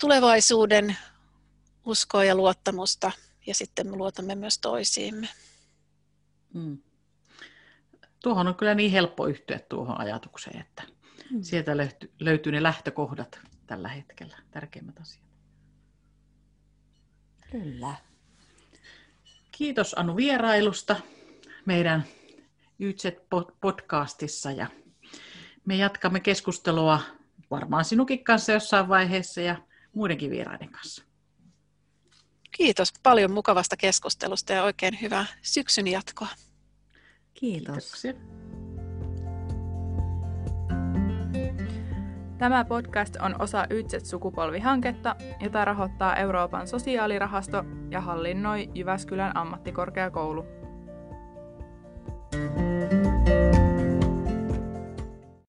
tulevaisuuden 0.00 0.96
uskoa 1.86 2.24
ja 2.24 2.34
luottamusta 2.34 3.12
ja 3.46 3.54
sitten 3.54 3.86
me 3.86 3.96
luotamme 3.96 4.34
myös 4.34 4.58
toisiimme. 4.58 5.28
Mm. 6.54 6.78
Tuohon 8.22 8.48
on 8.48 8.54
kyllä 8.54 8.74
niin 8.74 8.90
helppo 8.90 9.26
yhtyä 9.26 9.60
tuohon 9.68 10.00
ajatukseen, 10.00 10.60
että 10.60 10.82
mm. 11.30 11.42
sieltä 11.42 11.76
löytyy, 11.76 12.12
löytyy 12.20 12.52
ne 12.52 12.62
lähtökohdat 12.62 13.40
tällä 13.66 13.88
hetkellä, 13.88 14.36
tärkeimmät 14.50 15.00
asiat. 15.00 15.24
Kyllä. 17.50 17.94
Kiitos 19.52 19.94
Anu 19.94 20.16
vierailusta 20.16 20.96
meidän 21.66 22.04
YZ-podcastissa 22.80 24.50
ja 24.56 24.66
me 25.64 25.76
jatkamme 25.76 26.20
keskustelua 26.20 27.00
varmaan 27.50 27.84
sinunkin 27.84 28.24
kanssa 28.24 28.52
jossain 28.52 28.88
vaiheessa 28.88 29.40
ja 29.40 29.56
muidenkin 29.94 30.30
vieraiden 30.30 30.68
kanssa. 30.68 31.04
Kiitos 32.52 32.92
paljon 33.02 33.32
mukavasta 33.32 33.76
keskustelusta 33.76 34.52
ja 34.52 34.62
oikein 34.62 34.98
hyvää 35.02 35.26
syksyn 35.42 35.86
jatkoa. 35.86 36.28
Kiitos. 37.34 37.74
Kiitoksia. 37.74 38.12
Tämä 42.38 42.64
podcast 42.64 43.16
on 43.16 43.40
osa 43.40 43.66
Ytset-sukupolvihanketta, 43.70 45.16
jota 45.40 45.64
rahoittaa 45.64 46.16
Euroopan 46.16 46.68
sosiaalirahasto 46.68 47.64
ja 47.90 48.00
hallinnoi 48.00 48.70
Jyväskylän 48.74 49.36
ammattikorkeakoulu. 49.36 50.44
thank 52.32 52.58
you 52.58 52.71